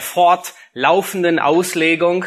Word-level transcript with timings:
Der 0.00 0.06
fortlaufenden 0.06 1.38
Auslegung 1.38 2.24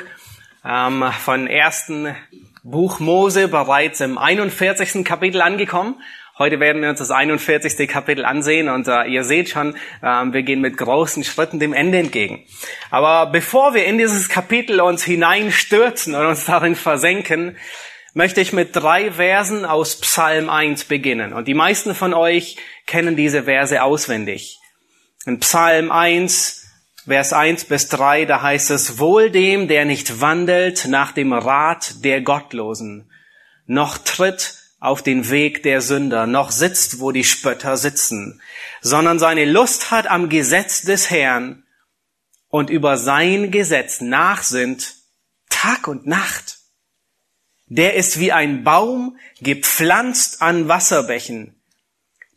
ähm, 0.63 1.03
von 1.23 1.47
ersten 1.47 2.15
Buch 2.63 2.99
Mose 2.99 3.47
bereits 3.47 3.99
im 3.99 4.17
41. 4.17 5.03
Kapitel 5.03 5.41
angekommen. 5.41 5.95
Heute 6.37 6.59
werden 6.59 6.81
wir 6.83 6.89
uns 6.89 6.99
das 6.99 7.09
41. 7.09 7.87
Kapitel 7.87 8.25
ansehen 8.25 8.69
und 8.69 8.87
äh, 8.87 9.05
ihr 9.05 9.23
seht 9.23 9.49
schon, 9.49 9.75
äh, 10.01 10.05
wir 10.05 10.43
gehen 10.43 10.61
mit 10.61 10.77
großen 10.77 11.23
Schritten 11.23 11.59
dem 11.59 11.73
Ende 11.73 11.97
entgegen. 11.97 12.45
Aber 12.91 13.31
bevor 13.31 13.73
wir 13.73 13.85
in 13.85 13.97
dieses 13.97 14.29
Kapitel 14.29 14.79
uns 14.79 15.03
hineinstürzen 15.03 16.13
und 16.13 16.25
uns 16.27 16.45
darin 16.45 16.75
versenken, 16.75 17.57
möchte 18.13 18.39
ich 18.39 18.53
mit 18.53 18.75
drei 18.75 19.13
Versen 19.13 19.65
aus 19.65 19.99
Psalm 19.99 20.49
1 20.49 20.85
beginnen. 20.85 21.33
Und 21.33 21.47
die 21.47 21.55
meisten 21.55 21.95
von 21.95 22.13
euch 22.13 22.57
kennen 22.85 23.15
diese 23.15 23.43
Verse 23.43 23.81
auswendig. 23.81 24.59
In 25.25 25.39
Psalm 25.39 25.91
1, 25.91 26.62
Vers 27.05 27.33
1 27.33 27.65
bis 27.65 27.89
3, 27.89 28.23
da 28.23 28.41
heißt 28.41 28.71
es, 28.71 28.97
Wohl 28.97 29.29
dem, 29.29 29.67
der 29.67 29.83
nicht 29.83 30.21
wandelt 30.21 30.85
nach 30.87 31.11
dem 31.11 31.33
Rat 31.33 32.05
der 32.05 32.21
Gottlosen, 32.21 33.11
noch 33.65 33.97
tritt 33.97 34.55
auf 34.79 35.01
den 35.01 35.29
Weg 35.29 35.63
der 35.63 35.81
Sünder, 35.81 36.27
noch 36.27 36.51
sitzt, 36.51 37.01
wo 37.01 37.11
die 37.11 37.25
Spötter 37.25 37.75
sitzen, 37.75 38.41
sondern 38.81 39.19
seine 39.19 39.43
Lust 39.43 39.91
hat 39.91 40.07
am 40.07 40.29
Gesetz 40.29 40.83
des 40.83 41.09
Herrn 41.09 41.65
und 42.47 42.69
über 42.69 42.95
sein 42.97 43.51
Gesetz 43.51 43.99
nachsinnt 43.99 44.95
Tag 45.49 45.89
und 45.89 46.07
Nacht. 46.07 46.59
Der 47.65 47.95
ist 47.95 48.17
wie 48.19 48.31
ein 48.31 48.63
Baum 48.63 49.17
gepflanzt 49.41 50.41
an 50.41 50.69
Wasserbächen, 50.69 51.61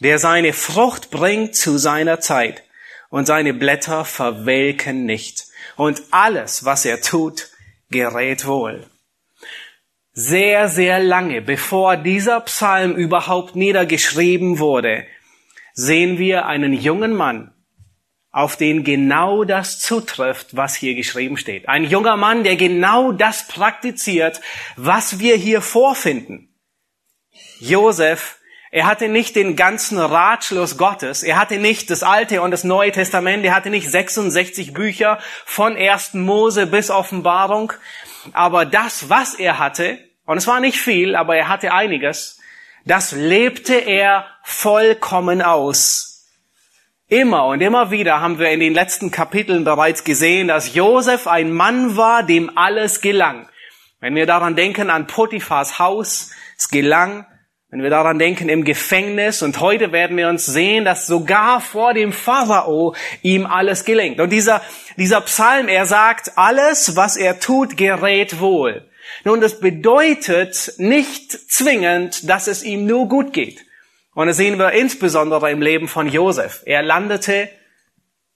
der 0.00 0.18
seine 0.18 0.52
Frucht 0.52 1.10
bringt 1.12 1.54
zu 1.54 1.78
seiner 1.78 2.18
Zeit 2.18 2.65
und 3.16 3.24
seine 3.24 3.54
Blätter 3.54 4.04
verwelken 4.04 5.06
nicht. 5.06 5.46
Und 5.76 6.02
alles, 6.10 6.66
was 6.66 6.84
er 6.84 7.00
tut, 7.00 7.48
gerät 7.88 8.46
wohl. 8.46 8.84
Sehr, 10.12 10.68
sehr 10.68 10.98
lange, 10.98 11.40
bevor 11.40 11.96
dieser 11.96 12.42
Psalm 12.42 12.94
überhaupt 12.94 13.56
niedergeschrieben 13.56 14.58
wurde, 14.58 15.06
sehen 15.72 16.18
wir 16.18 16.44
einen 16.44 16.74
jungen 16.74 17.14
Mann, 17.14 17.54
auf 18.32 18.56
den 18.56 18.84
genau 18.84 19.44
das 19.44 19.80
zutrifft, 19.80 20.54
was 20.54 20.74
hier 20.74 20.94
geschrieben 20.94 21.38
steht. 21.38 21.70
Ein 21.70 21.84
junger 21.84 22.18
Mann, 22.18 22.44
der 22.44 22.56
genau 22.56 23.12
das 23.12 23.48
praktiziert, 23.48 24.42
was 24.76 25.20
wir 25.20 25.36
hier 25.36 25.62
vorfinden. 25.62 26.54
Josef 27.60 28.40
er 28.76 28.84
hatte 28.84 29.08
nicht 29.08 29.36
den 29.36 29.56
ganzen 29.56 29.98
Ratschluss 29.98 30.76
Gottes. 30.76 31.22
Er 31.22 31.38
hatte 31.38 31.56
nicht 31.56 31.88
das 31.88 32.02
Alte 32.02 32.42
und 32.42 32.50
das 32.50 32.62
Neue 32.62 32.92
Testament. 32.92 33.42
Er 33.42 33.54
hatte 33.54 33.70
nicht 33.70 33.90
66 33.90 34.74
Bücher 34.74 35.18
von 35.46 35.74
1. 35.74 36.12
Mose 36.12 36.66
bis 36.66 36.90
Offenbarung. 36.90 37.72
Aber 38.34 38.66
das, 38.66 39.08
was 39.08 39.32
er 39.32 39.58
hatte, 39.58 39.98
und 40.26 40.36
es 40.36 40.46
war 40.46 40.60
nicht 40.60 40.78
viel, 40.78 41.16
aber 41.16 41.36
er 41.36 41.48
hatte 41.48 41.72
einiges, 41.72 42.38
das 42.84 43.12
lebte 43.12 43.76
er 43.76 44.26
vollkommen 44.42 45.40
aus. 45.40 46.26
Immer 47.08 47.46
und 47.46 47.62
immer 47.62 47.90
wieder 47.90 48.20
haben 48.20 48.38
wir 48.38 48.50
in 48.50 48.60
den 48.60 48.74
letzten 48.74 49.10
Kapiteln 49.10 49.64
bereits 49.64 50.04
gesehen, 50.04 50.48
dass 50.48 50.74
Josef 50.74 51.26
ein 51.26 51.50
Mann 51.50 51.96
war, 51.96 52.24
dem 52.24 52.58
alles 52.58 53.00
gelang. 53.00 53.48
Wenn 54.00 54.14
wir 54.14 54.26
daran 54.26 54.54
denken 54.54 54.90
an 54.90 55.06
Potiphars 55.06 55.78
Haus, 55.78 56.32
es 56.58 56.68
gelang, 56.68 57.24
wenn 57.68 57.82
wir 57.82 57.90
daran 57.90 58.18
denken, 58.18 58.48
im 58.48 58.64
Gefängnis, 58.64 59.42
und 59.42 59.60
heute 59.60 59.90
werden 59.90 60.16
wir 60.16 60.28
uns 60.28 60.46
sehen, 60.46 60.84
dass 60.84 61.06
sogar 61.06 61.60
vor 61.60 61.94
dem 61.94 62.12
Pharao 62.12 62.94
ihm 63.22 63.44
alles 63.44 63.84
gelingt. 63.84 64.20
Und 64.20 64.30
dieser, 64.30 64.62
dieser 64.96 65.20
Psalm, 65.22 65.66
er 65.68 65.84
sagt, 65.84 66.38
alles, 66.38 66.94
was 66.94 67.16
er 67.16 67.40
tut, 67.40 67.76
gerät 67.76 68.38
wohl. 68.38 68.88
Nun, 69.24 69.40
das 69.40 69.58
bedeutet 69.58 70.74
nicht 70.78 71.32
zwingend, 71.50 72.28
dass 72.30 72.46
es 72.46 72.62
ihm 72.62 72.86
nur 72.86 73.08
gut 73.08 73.32
geht. 73.32 73.64
Und 74.14 74.28
das 74.28 74.36
sehen 74.36 74.58
wir 74.58 74.72
insbesondere 74.72 75.50
im 75.50 75.60
Leben 75.60 75.88
von 75.88 76.08
Josef. 76.08 76.62
Er 76.64 76.82
landete 76.82 77.48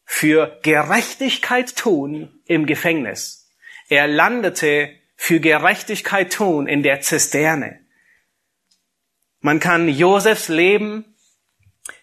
für 0.05 0.59
Gerechtigkeit 0.62 1.77
tun 1.77 2.41
im 2.47 2.67
Gefängnis. 2.67 3.49
Er 3.89 4.09
landete 4.09 4.91
für 5.17 5.39
Gerechtigkeit 5.39 6.33
tun 6.33 6.67
in 6.67 6.83
der 6.83 7.01
Zisterne. 7.01 7.79
Man 9.41 9.59
kann 9.59 9.89
Josefs 9.89 10.49
Leben 10.49 11.17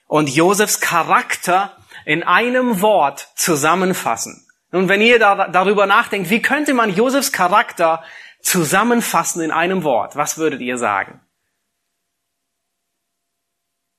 und 0.08 0.30
Josefs 0.30 0.80
Charakter 0.80 1.78
in 2.06 2.24
einem 2.24 2.81
Wort 2.81 3.31
zusammenfassen. 3.36 4.48
Und 4.72 4.90
wenn 4.90 5.02
ihr 5.02 5.20
da, 5.20 5.47
darüber 5.47 5.86
nachdenkt, 5.86 6.30
wie 6.30 6.42
könnte 6.42 6.74
man 6.74 6.94
Josefs 6.94 7.31
Charakter 7.31 8.03
zusammenfassen 8.42 9.42
in 9.42 9.52
einem 9.52 9.84
Wort, 9.84 10.16
was 10.16 10.38
würdet 10.38 10.62
ihr 10.62 10.78
sagen? 10.78 11.22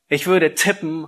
Ich 0.09 0.27
würde 0.27 0.55
tippen 0.55 1.07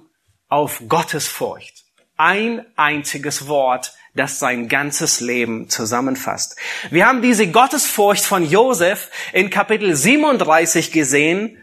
auf 0.49 0.83
Gottesfurcht. 0.89 1.85
Ein 2.17 2.67
einziges 2.77 3.49
Wort, 3.49 3.95
das 4.15 4.39
sein 4.39 4.69
ganzes 4.69 5.21
Leben 5.21 5.71
zusammenfasst. 5.71 6.57
Wir 6.91 7.07
haben 7.07 7.23
diese 7.23 7.51
Gottesfurcht 7.51 8.25
von 8.25 8.45
Josef 8.45 9.11
in 9.33 9.49
Kapitel 9.49 9.97
37 9.97 10.93
gesehen, 10.93 11.57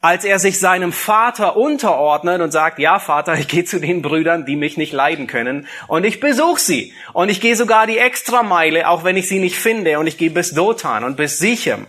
als 0.00 0.24
er 0.24 0.38
sich 0.38 0.60
seinem 0.60 0.92
Vater 0.92 1.56
unterordnet 1.56 2.40
und 2.40 2.52
sagt, 2.52 2.78
ja 2.78 3.00
Vater, 3.00 3.34
ich 3.34 3.48
gehe 3.48 3.64
zu 3.64 3.80
den 3.80 4.00
Brüdern, 4.00 4.46
die 4.46 4.54
mich 4.54 4.76
nicht 4.76 4.92
leiden 4.92 5.26
können 5.26 5.66
und 5.88 6.04
ich 6.04 6.20
besuche 6.20 6.60
sie 6.60 6.92
und 7.12 7.28
ich 7.28 7.40
gehe 7.40 7.56
sogar 7.56 7.86
die 7.86 7.98
Extrameile, 7.98 8.88
auch 8.88 9.02
wenn 9.02 9.16
ich 9.16 9.28
sie 9.28 9.40
nicht 9.40 9.56
finde 9.56 9.98
und 9.98 10.06
ich 10.06 10.16
gehe 10.16 10.30
bis 10.30 10.52
Dothan 10.52 11.02
und 11.02 11.16
bis 11.16 11.38
Sichem. 11.38 11.86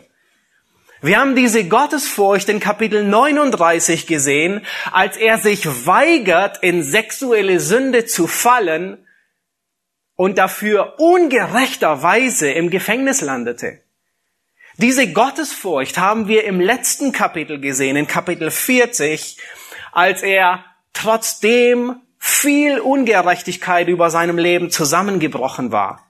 Wir 1.02 1.20
haben 1.20 1.36
diese 1.36 1.66
Gottesfurcht 1.66 2.50
in 2.50 2.60
Kapitel 2.60 3.06
39 3.06 4.06
gesehen, 4.06 4.66
als 4.92 5.16
er 5.16 5.38
sich 5.38 5.66
weigert, 5.86 6.62
in 6.62 6.84
sexuelle 6.84 7.62
Sünde 7.62 8.06
zu 8.06 8.28
fallen 8.28 9.06
und 10.16 10.38
dafür 10.38 10.96
ungerechterweise 10.98 12.52
im 12.52 12.70
Gefängnis 12.70 13.22
landete. 13.22 13.80
Diese 14.82 15.12
Gottesfurcht 15.12 15.98
haben 15.98 16.30
wir 16.30 16.46
im 16.46 16.62
letzten 16.62 17.12
Kapitel 17.12 17.60
gesehen, 17.60 17.98
in 17.98 18.08
Kapitel 18.08 18.50
40, 18.50 19.38
als 19.92 20.24
er 20.24 20.64
trotzdem 20.94 21.98
viel 22.18 22.80
Ungerechtigkeit 22.80 23.90
über 23.90 24.10
seinem 24.10 24.38
Leben 24.38 24.72
zusammengebrochen 24.72 25.74
war. 25.74 26.10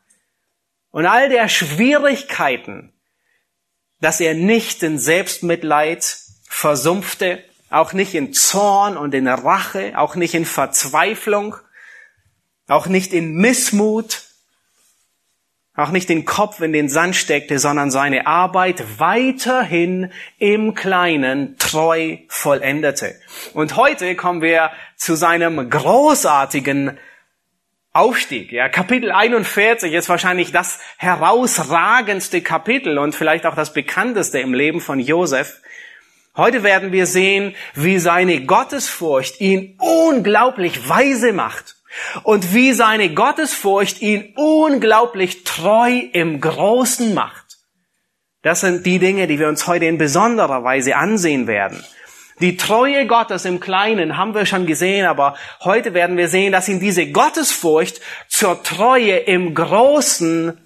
Und 0.92 1.08
all 1.08 1.30
der 1.30 1.50
Schwierigkeiten, 1.50 2.94
dass 4.02 4.20
er 4.20 4.36
nicht 4.36 4.84
in 4.84 5.00
Selbstmitleid 5.00 6.20
versumpfte, 6.48 7.44
auch 7.72 7.94
nicht 7.94 8.14
in 8.14 8.34
Zorn 8.34 8.98
und 8.98 9.16
in 9.16 9.28
Rache, 9.28 9.98
auch 9.98 10.14
nicht 10.14 10.36
in 10.36 10.46
Verzweiflung, 10.46 11.56
auch 12.68 12.86
nicht 12.86 13.14
in 13.14 13.34
Missmut, 13.34 14.29
auch 15.80 15.92
nicht 15.92 16.10
den 16.10 16.26
Kopf 16.26 16.60
in 16.62 16.74
den 16.74 16.90
Sand 16.90 17.16
steckte, 17.16 17.58
sondern 17.58 17.90
seine 17.92 18.28
Arbeit 18.28 18.84
weiterhin 19.00 20.12
im 20.38 20.74
Kleinen 20.76 21.58
treu 21.58 22.18
vollendete. 22.28 23.16
Und 23.54 23.76
heute 23.76 24.16
kommen 24.16 24.42
wir 24.42 24.72
zu 24.96 25.16
seinem 25.16 25.70
großartigen 25.70 26.98
Aufstieg. 27.94 28.52
Ja, 28.52 28.70
Kapitel 28.70 29.12
41 29.12 29.94
ist 29.94 30.10
wahrscheinlich 30.10 30.52
das 30.52 30.80
herausragendste 30.98 32.42
Kapitel 32.42 32.98
und 33.00 33.16
vielleicht 33.16 33.46
auch 33.46 33.56
das 33.56 33.74
bekannteste 33.74 34.40
im 34.40 34.54
Leben 34.54 34.82
von 34.82 35.00
Josef. 35.00 35.62
Heute 36.38 36.64
werden 36.64 36.92
wir 36.92 37.06
sehen, 37.06 37.56
wie 37.74 37.98
seine 38.00 38.46
Gottesfurcht 38.46 39.42
ihn 39.42 39.76
unglaublich 39.80 40.88
weise 40.88 41.34
macht 41.34 41.79
und 42.24 42.54
wie 42.54 42.74
seine 42.74 43.14
Gottesfurcht 43.14 44.02
ihn 44.02 44.34
unglaublich 44.36 45.44
treu 45.44 45.92
im 46.14 46.42
Großen 46.42 47.14
macht. 47.14 47.58
Das 48.42 48.62
sind 48.62 48.86
die 48.86 49.00
Dinge, 49.00 49.28
die 49.28 49.40
wir 49.40 49.50
uns 49.50 49.68
heute 49.68 49.86
in 49.86 49.98
besonderer 49.98 50.64
Weise 50.64 50.96
ansehen 50.96 51.48
werden. 51.48 51.84
Die 52.40 52.56
Treue 52.56 53.06
Gottes 53.06 53.44
im 53.44 53.60
Kleinen 53.60 54.16
haben 54.16 54.34
wir 54.34 54.46
schon 54.46 54.66
gesehen, 54.66 55.06
aber 55.06 55.36
heute 55.62 55.94
werden 55.94 56.16
wir 56.16 56.30
sehen, 56.30 56.54
dass 56.54 56.70
ihn 56.70 56.80
diese 56.80 57.12
Gottesfurcht 57.12 58.00
zur 58.30 58.64
Treue 58.64 59.18
im 59.18 59.54
Großen 59.54 60.58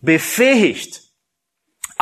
befähigt. 0.00 1.00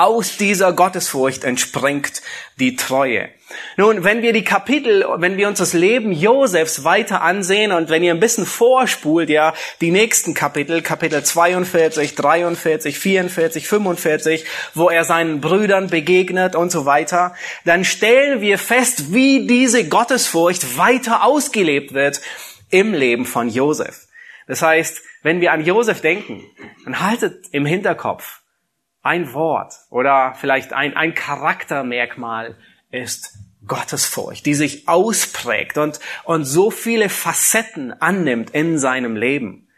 Aus 0.01 0.39
dieser 0.39 0.73
Gottesfurcht 0.73 1.45
entspringt 1.45 2.23
die 2.59 2.75
Treue. 2.75 3.29
Nun, 3.77 4.03
wenn 4.03 4.23
wir 4.23 4.33
die 4.33 4.45
Kapitel, 4.45 5.05
wenn 5.19 5.37
wir 5.37 5.47
uns 5.47 5.59
das 5.59 5.75
Leben 5.75 6.11
Josefs 6.11 6.85
weiter 6.85 7.21
ansehen 7.21 7.71
und 7.71 7.91
wenn 7.91 8.03
ihr 8.03 8.15
ein 8.15 8.19
bisschen 8.19 8.47
vorspult, 8.47 9.29
ja, 9.29 9.53
die 9.83 9.91
nächsten 9.91 10.33
Kapitel, 10.33 10.81
Kapitel 10.81 11.23
42, 11.23 12.15
43, 12.15 12.99
44, 12.99 13.69
45, 13.69 14.47
wo 14.73 14.89
er 14.89 15.05
seinen 15.05 15.43
Brüdern 15.43 15.89
begegnet 15.89 16.57
und 16.57 16.73
so 16.73 16.87
weiter, 16.87 17.35
dann 17.67 17.85
stellen 17.85 18.41
wir 18.41 18.57
fest, 18.57 19.13
wie 19.13 19.47
diese 19.47 19.87
Gottesfurcht 19.87 20.79
weiter 20.79 21.25
ausgelebt 21.25 21.93
wird 21.93 22.23
im 22.71 22.95
Leben 22.95 23.27
von 23.27 23.51
Josef. 23.51 24.07
Das 24.47 24.63
heißt, 24.63 25.03
wenn 25.23 25.43
wir 25.43 25.53
an 25.53 25.63
Josef 25.63 26.01
denken, 26.01 26.43
dann 26.87 27.01
haltet 27.01 27.49
im 27.53 27.67
Hinterkopf, 27.67 28.40
ein 29.03 29.33
Wort 29.33 29.75
oder 29.91 30.35
vielleicht 30.39 30.73
ein, 30.73 30.97
ein 30.97 31.15
Charaktermerkmal 31.15 32.57
ist 32.91 33.39
Gottesfurcht, 33.67 34.47
die 34.47 34.55
sich 34.55 34.89
ausprägt 34.89 35.79
und, 35.79 36.01
und 36.25 36.45
so 36.45 36.71
viele 36.71 37.09
Facetten 37.09 37.93
annimmt 38.01 38.51
in 38.51 38.79
seinem 38.79 39.17
Leben. 39.17 39.69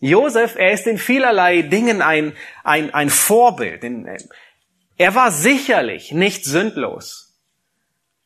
Josef, 0.00 0.56
er 0.56 0.72
ist 0.72 0.86
in 0.86 0.98
vielerlei 0.98 1.62
Dingen 1.62 2.02
ein, 2.02 2.34
ein, 2.62 2.92
ein 2.92 3.10
Vorbild. 3.10 3.84
Er 4.96 5.14
war 5.14 5.30
sicherlich 5.30 6.12
nicht 6.12 6.44
sündlos. 6.44 7.24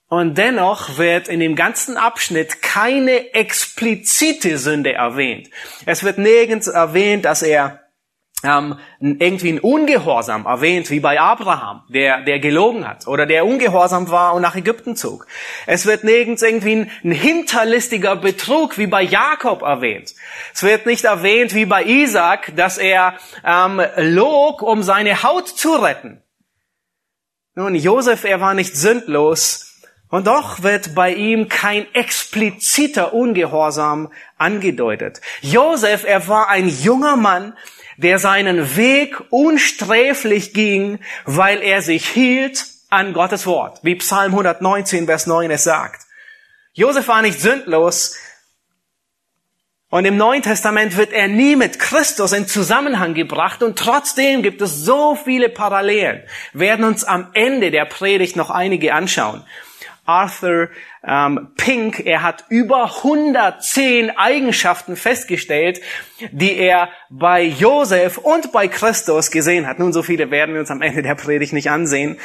Und 0.09 0.39
dennoch 0.39 0.97
wird 0.97 1.29
in 1.29 1.39
dem 1.39 1.55
ganzen 1.55 1.99
Abschnitt 1.99 2.63
keine 2.63 3.35
explizite 3.35 4.57
Sünde 4.57 4.95
erwähnt. 4.95 5.51
Es 5.85 6.03
wird 6.03 6.17
nirgends 6.17 6.67
erwähnt, 6.67 7.27
dass 7.27 7.43
er 7.43 7.88
ähm, 8.45 8.79
irgendwie 9.01 9.53
ein 9.53 9.59
Ungehorsam 9.59 10.47
erwähnt, 10.47 10.91
wie 10.91 11.01
bei 11.01 11.21
Abraham, 11.21 11.83
der, 11.89 12.23
der 12.23 12.39
gelogen 12.39 12.87
hat 12.87 13.09
oder 13.09 13.27
der 13.27 13.45
ungehorsam 13.45 14.11
war 14.11 14.35
und 14.35 14.43
nach 14.43 14.55
Ägypten 14.55 14.95
zog. 14.95 15.27
Es 15.67 15.87
wird 15.87 16.05
nirgends 16.05 16.43
irgendwie 16.43 16.77
ein, 16.77 16.91
ein 17.03 17.11
hinterlistiger 17.11 18.15
Betrug, 18.15 18.79
wie 18.79 18.87
bei 18.87 19.03
Jakob 19.03 19.63
erwähnt. 19.63 20.15
Es 20.55 20.63
wird 20.63 20.87
nicht 20.87 21.05
erwähnt, 21.05 21.55
wie 21.55 21.67
bei 21.67 21.83
Isaac, 21.83 22.53
dass 22.55 22.79
er 22.79 23.15
ähm, 23.45 23.83
log, 23.97 24.63
um 24.63 24.83
seine 24.85 25.25
Haut 25.25 25.49
zu 25.49 25.75
retten. 25.75 26.23
Nun, 27.57 27.75
Josef, 27.75 28.23
er 28.23 28.41
war 28.41 28.55
nicht 28.55 28.77
sündlos, 28.77 29.65
und 30.11 30.27
doch 30.27 30.63
wird 30.63 30.95
bei 30.95 31.13
ihm 31.13 31.49
kein 31.49 31.87
expliziter 31.95 33.13
Ungehorsam 33.13 34.11
angedeutet. 34.39 35.21
Josef, 35.43 36.05
er 36.05 36.29
war 36.29 36.49
ein 36.49 36.69
junger 36.69 37.17
Mann, 37.17 37.55
der 37.99 38.19
seinen 38.19 38.77
Weg 38.77 39.21
unsträflich 39.31 40.55
ging, 40.55 41.01
weil 41.27 41.61
er 41.61 41.83
sich 41.83 42.09
hielt 42.09 42.65
an 42.89 43.13
Gottes 43.13 43.45
Wort, 43.45 43.81
wie 43.83 43.97
Psalm 43.97 44.33
119, 44.33 45.07
Vers 45.07 45.27
9 45.27 45.51
es 45.51 45.65
sagt. 45.65 46.07
Josef 46.73 47.09
war 47.09 47.23
nicht 47.23 47.41
sündlos, 47.41 48.17
und 49.91 50.05
im 50.05 50.19
Neuen 50.19 50.43
Testament 50.43 50.99
wird 50.99 51.13
er 51.13 51.29
nie 51.29 51.57
mit 51.57 51.79
Christus 51.79 52.33
in 52.33 52.47
Zusammenhang 52.47 53.15
gebracht 53.15 53.63
und 53.63 53.79
trotzdem 53.79 54.43
gibt 54.43 54.61
es 54.61 54.85
so 54.85 55.15
viele 55.17 55.49
Parallelen. 55.49 56.23
Werden 56.53 56.85
uns 56.85 57.05
am 57.05 57.29
Ende 57.33 57.71
der 57.71 57.87
Predigt 57.87 58.37
noch 58.37 58.51
einige 58.51 58.93
anschauen. 58.93 59.45
Arthur 60.05 60.69
ähm, 61.07 61.53
Pink, 61.57 62.05
er 62.05 62.23
hat 62.23 62.45
über 62.49 62.97
110 62.97 64.17
Eigenschaften 64.17 64.97
festgestellt, 64.97 65.81
die 66.33 66.57
er 66.57 66.89
bei 67.09 67.43
Josef 67.43 68.19
und 68.19 68.53
bei 68.53 68.69
Christus 68.69 69.31
gesehen 69.31 69.67
hat. 69.67 69.79
Nun, 69.79 69.93
so 69.93 70.03
viele 70.03 70.31
werden 70.31 70.55
wir 70.55 70.61
uns 70.61 70.71
am 70.71 70.83
Ende 70.83 71.03
der 71.03 71.15
Predigt 71.15 71.53
nicht 71.53 71.71
ansehen. 71.71 72.19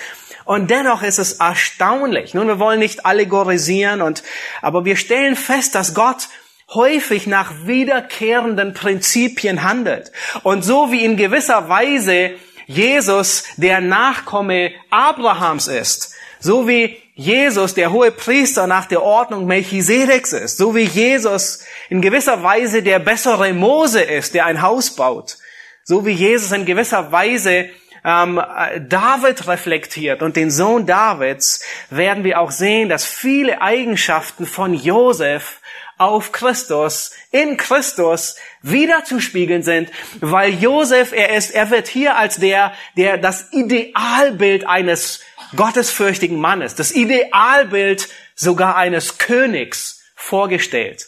Und 0.46 0.72
dennoch 0.72 1.04
ist 1.04 1.20
es 1.20 1.34
erstaunlich. 1.34 2.34
Nun, 2.34 2.48
wir 2.48 2.60
wollen 2.60 2.80
nicht 2.80 3.06
allegorisieren 3.06 4.02
und, 4.02 4.24
aber 4.62 4.86
wir 4.86 4.98
stellen 4.98 5.36
fest, 5.36 5.76
dass 5.76 5.94
Gott 5.94 6.28
häufig 6.74 7.28
nach 7.28 7.52
wiederkehrenden 7.66 8.74
Prinzipien 8.74 9.64
handelt. 9.64 10.12
Und 10.44 10.64
so 10.64 10.92
wie 10.92 11.06
in 11.06 11.18
gewisser 11.18 11.70
Weise 11.70 12.32
Jesus 12.66 13.44
der 13.58 13.82
Nachkomme 13.82 14.72
Abrahams 14.90 15.68
ist, 15.68 16.14
so 16.40 16.68
wie 16.68 17.03
Jesus 17.16 17.76
der 17.76 17.92
hohe 17.92 18.12
Priester 18.12 18.66
nach 18.66 18.86
der 18.86 19.04
Ordnung 19.04 19.46
Melchisedeks 19.46 20.34
ist, 20.34 20.58
so 20.58 20.76
wie 20.76 20.84
Jesus 20.84 21.64
in 21.90 22.02
gewisser 22.02 22.42
Weise 22.42 22.82
der 22.82 22.98
bessere 23.00 23.54
Mose 23.54 24.02
ist, 24.02 24.34
der 24.34 24.46
ein 24.46 24.64
Haus 24.64 24.96
baut, 24.96 25.38
so 25.84 26.06
wie 26.06 26.12
Jesus 26.12 26.52
in 26.52 26.66
gewisser 26.66 27.12
Weise 27.12 27.70
ähm, 28.04 28.42
David 28.90 29.48
reflektiert 29.48 30.24
und 30.24 30.36
den 30.36 30.50
Sohn 30.50 30.88
Davids, 30.88 31.64
werden 31.92 32.24
wir 32.24 32.40
auch 32.40 32.52
sehen, 32.52 32.90
dass 32.90 33.06
viele 33.06 33.62
Eigenschaften 33.62 34.48
von 34.48 34.74
Josef 34.74 35.62
auf 36.00 36.32
Christus, 36.32 37.12
in 37.32 37.58
Christus 37.58 38.36
wiederzuspiegeln 38.64 39.62
sind, 39.62 39.92
weil 40.20 40.54
Josef, 40.54 41.12
er 41.14 41.36
ist, 41.36 41.52
er 41.52 41.70
wird 41.70 41.88
hier 41.88 42.18
als 42.18 42.38
der, 42.38 42.74
der 42.98 43.18
das 43.18 43.54
Idealbild 43.54 44.68
eines 44.68 45.22
gottesfürchtigen 45.56 46.40
Mannes, 46.40 46.76
das 46.76 46.92
Idealbild 46.92 48.10
sogar 48.36 48.76
eines 48.76 49.18
Königs 49.18 50.04
vorgestellt. 50.16 51.08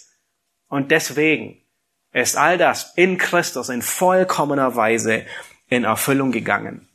Und 0.67 0.91
deswegen 0.91 1.61
ist 2.11 2.37
all 2.37 2.57
das 2.57 2.93
in 2.95 3.17
Christus 3.17 3.69
in 3.69 3.81
vollkommener 3.81 4.75
Weise 4.75 5.25
in 5.69 5.83
Erfüllung 5.83 6.31
gegangen. 6.31 6.87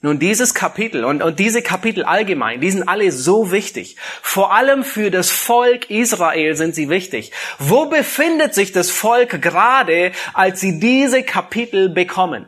Nun, 0.00 0.20
dieses 0.20 0.54
Kapitel 0.54 1.04
und, 1.04 1.22
und 1.22 1.40
diese 1.40 1.60
Kapitel 1.60 2.04
allgemein, 2.04 2.60
die 2.60 2.70
sind 2.70 2.88
alle 2.88 3.10
so 3.10 3.50
wichtig. 3.50 3.96
Vor 4.22 4.52
allem 4.52 4.84
für 4.84 5.10
das 5.10 5.30
Volk 5.30 5.90
Israel 5.90 6.54
sind 6.54 6.76
sie 6.76 6.88
wichtig. 6.88 7.32
Wo 7.58 7.86
befindet 7.86 8.54
sich 8.54 8.70
das 8.70 8.92
Volk 8.92 9.42
gerade, 9.42 10.12
als 10.34 10.60
sie 10.60 10.78
diese 10.78 11.24
Kapitel 11.24 11.88
bekommen? 11.88 12.46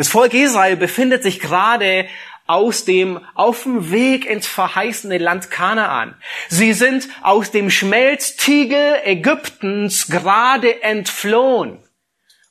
Das 0.00 0.08
Volk 0.08 0.32
Israel 0.32 0.78
befindet 0.78 1.22
sich 1.22 1.40
gerade 1.40 2.06
aus 2.46 2.86
dem, 2.86 3.20
auf 3.34 3.64
dem 3.64 3.92
Weg 3.92 4.24
ins 4.24 4.46
verheißene 4.46 5.18
Land 5.18 5.50
Kanaan. 5.50 6.14
Sie 6.48 6.72
sind 6.72 7.06
aus 7.20 7.50
dem 7.50 7.68
Schmelztiegel 7.68 9.00
Ägyptens 9.04 10.06
gerade 10.06 10.82
entflohen. 10.82 11.80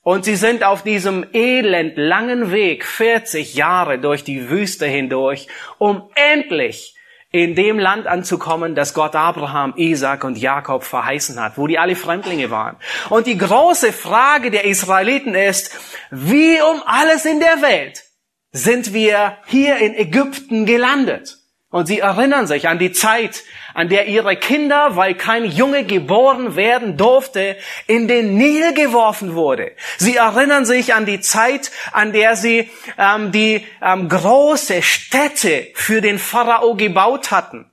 Und 0.04 0.26
sie 0.26 0.36
sind 0.36 0.64
auf 0.64 0.84
diesem 0.84 1.26
elend 1.34 1.98
langen 1.98 2.52
Weg 2.52 2.86
40 2.86 3.56
Jahre 3.56 3.98
durch 3.98 4.24
die 4.24 4.52
Wüste 4.52 4.86
hindurch, 4.86 5.48
um 5.80 6.08
endlich 6.14 6.94
in 7.32 7.56
dem 7.56 7.78
Land 7.78 8.08
anzukommen, 8.08 8.74
das 8.74 8.94
Gott 8.94 9.16
Abraham, 9.16 9.74
Isaac 9.76 10.24
und 10.24 10.38
Jakob 10.38 10.84
verheißen 10.84 11.40
hat, 11.40 11.58
wo 11.58 11.68
die 11.68 11.78
alle 11.78 11.96
Fremdlinge 11.96 12.50
waren. 12.50 12.78
Und 13.10 13.28
die 13.28 13.38
große 13.38 13.94
Frage 13.94 14.50
der 14.50 14.66
Israeliten 14.66 15.36
ist, 15.36 15.72
wie 16.10 16.60
um 16.62 16.82
alles 16.86 17.26
in 17.26 17.40
der 17.40 17.62
Welt 17.62 18.04
sind 18.52 18.94
wir 18.94 19.38
hier 19.46 19.78
in 19.78 19.94
Ägypten 19.94 20.66
gelandet. 20.66 21.39
Und 21.72 21.86
sie 21.86 22.00
erinnern 22.00 22.48
sich 22.48 22.68
an 22.68 22.80
die 22.80 22.92
Zeit, 22.92 23.44
an 23.76 23.90
der 23.90 24.08
ihre 24.08 24.36
Kinder, 24.36 24.96
weil 24.96 25.14
kein 25.14 25.46
Junge 25.46 25.84
geboren 25.84 26.56
werden 26.56 26.98
durfte, 26.98 27.58
in 27.86 28.08
den 28.08 28.36
Nil 28.36 28.74
geworfen 28.74 29.36
wurde. 29.36 29.74
Sie 29.98 30.16
erinnern 30.16 30.66
sich 30.66 30.96
an 30.96 31.06
die 31.06 31.20
Zeit, 31.20 31.72
an 31.92 32.12
der 32.12 32.36
sie 32.36 32.72
ähm, 32.98 33.32
die 33.32 33.68
ähm, 33.84 34.10
große 34.10 34.82
Städte 34.82 35.68
für 35.76 36.02
den 36.02 36.18
Pharao 36.18 36.74
gebaut 36.74 37.30
hatten. 37.30 37.72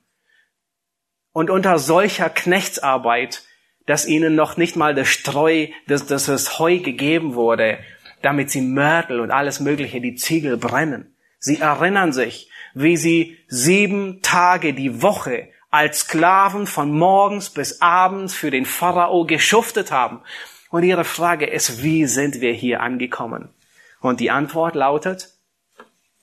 Und 1.33 1.49
unter 1.49 1.79
solcher 1.79 2.29
Knechtsarbeit, 2.29 3.41
dass 3.87 4.05
ihnen 4.05 4.35
noch 4.35 4.57
nicht 4.57 4.75
mal 4.75 4.93
das 4.93 5.07
Streu, 5.07 5.67
das, 5.87 6.05
das 6.05 6.59
Heu 6.59 6.79
gegeben 6.79 7.33
wurde, 7.33 7.79
damit 8.21 8.51
sie 8.51 8.61
Mörtel 8.61 9.19
und 9.19 9.31
alles 9.31 9.59
Mögliche, 9.59 10.01
die 10.01 10.15
Ziegel 10.15 10.57
brennen. 10.57 11.15
Sie 11.39 11.59
erinnern 11.59 12.13
sich, 12.13 12.49
wie 12.79 12.97
sie 12.97 13.37
sieben 13.47 14.21
Tage 14.21 14.73
die 14.73 15.01
Woche 15.01 15.49
als 15.69 15.99
Sklaven 15.99 16.67
von 16.67 16.91
morgens 16.91 17.49
bis 17.49 17.81
abends 17.81 18.33
für 18.33 18.51
den 18.51 18.65
Pharao 18.65 19.25
geschuftet 19.25 19.91
haben. 19.91 20.21
Und 20.69 20.83
ihre 20.83 21.05
Frage 21.05 21.45
ist, 21.45 21.83
wie 21.83 22.05
sind 22.05 22.41
wir 22.41 22.53
hier 22.53 22.81
angekommen? 22.81 23.49
Und 23.99 24.19
die 24.19 24.31
Antwort 24.31 24.75
lautet, 24.75 25.37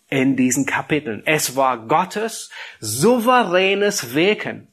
in 0.08 0.36
diesen 0.36 0.66
Kapiteln. 0.66 1.22
Es 1.24 1.56
war 1.56 1.88
Gottes 1.88 2.50
souveränes 2.78 4.14
Wirken, 4.14 4.68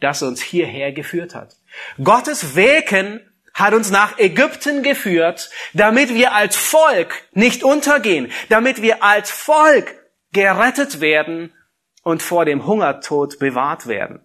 das 0.00 0.22
uns 0.22 0.40
hierher 0.40 0.92
geführt 0.92 1.34
hat. 1.34 1.56
Gottes 2.02 2.54
Wirken 2.54 3.20
hat 3.54 3.74
uns 3.74 3.90
nach 3.90 4.18
Ägypten 4.18 4.82
geführt, 4.82 5.50
damit 5.74 6.14
wir 6.14 6.32
als 6.32 6.56
Volk 6.56 7.24
nicht 7.32 7.64
untergehen, 7.64 8.32
damit 8.48 8.80
wir 8.80 9.02
als 9.02 9.30
Volk 9.30 9.94
gerettet 10.32 11.00
werden 11.00 11.52
und 12.02 12.22
vor 12.22 12.44
dem 12.44 12.66
Hungertod 12.66 13.38
bewahrt 13.38 13.86
werden. 13.86 14.20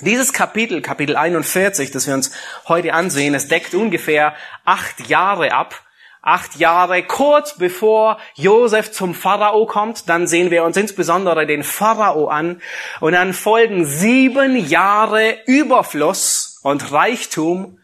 Dieses 0.00 0.32
Kapitel, 0.32 0.80
Kapitel 0.80 1.16
41, 1.16 1.90
das 1.90 2.06
wir 2.06 2.14
uns 2.14 2.32
heute 2.66 2.94
ansehen, 2.94 3.34
es 3.34 3.48
deckt 3.48 3.74
ungefähr 3.74 4.34
acht 4.64 5.08
Jahre 5.08 5.52
ab. 5.52 5.74
Acht 6.22 6.56
Jahre 6.56 7.02
kurz 7.02 7.56
bevor 7.56 8.18
Josef 8.34 8.92
zum 8.92 9.14
Pharao 9.14 9.64
kommt, 9.64 10.08
dann 10.10 10.26
sehen 10.26 10.50
wir 10.50 10.64
uns 10.64 10.76
insbesondere 10.76 11.46
den 11.46 11.62
Pharao 11.62 12.28
an 12.28 12.60
und 13.00 13.12
dann 13.12 13.32
folgen 13.32 13.86
sieben 13.86 14.56
Jahre 14.56 15.38
Überfluss 15.46 16.60
und 16.62 16.92
Reichtum 16.92 17.78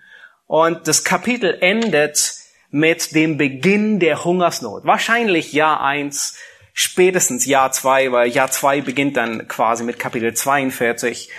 und 0.46 0.86
das 0.86 1.02
Kapitel 1.02 1.56
endet 1.60 2.34
mit 2.70 3.14
dem 3.14 3.38
Beginn 3.38 4.00
der 4.00 4.22
Hungersnot. 4.22 4.84
Wahrscheinlich 4.84 5.54
Jahr 5.54 5.80
eins, 5.80 6.36
spätestens 6.76 7.46
Jahr 7.46 7.72
zwei, 7.72 8.12
weil 8.12 8.28
Jahr 8.28 8.50
zwei 8.50 8.82
beginnt 8.82 9.16
dann 9.16 9.48
quasi 9.48 9.82
mit 9.82 9.98
Kapitel 9.98 10.34
42. 10.34 11.30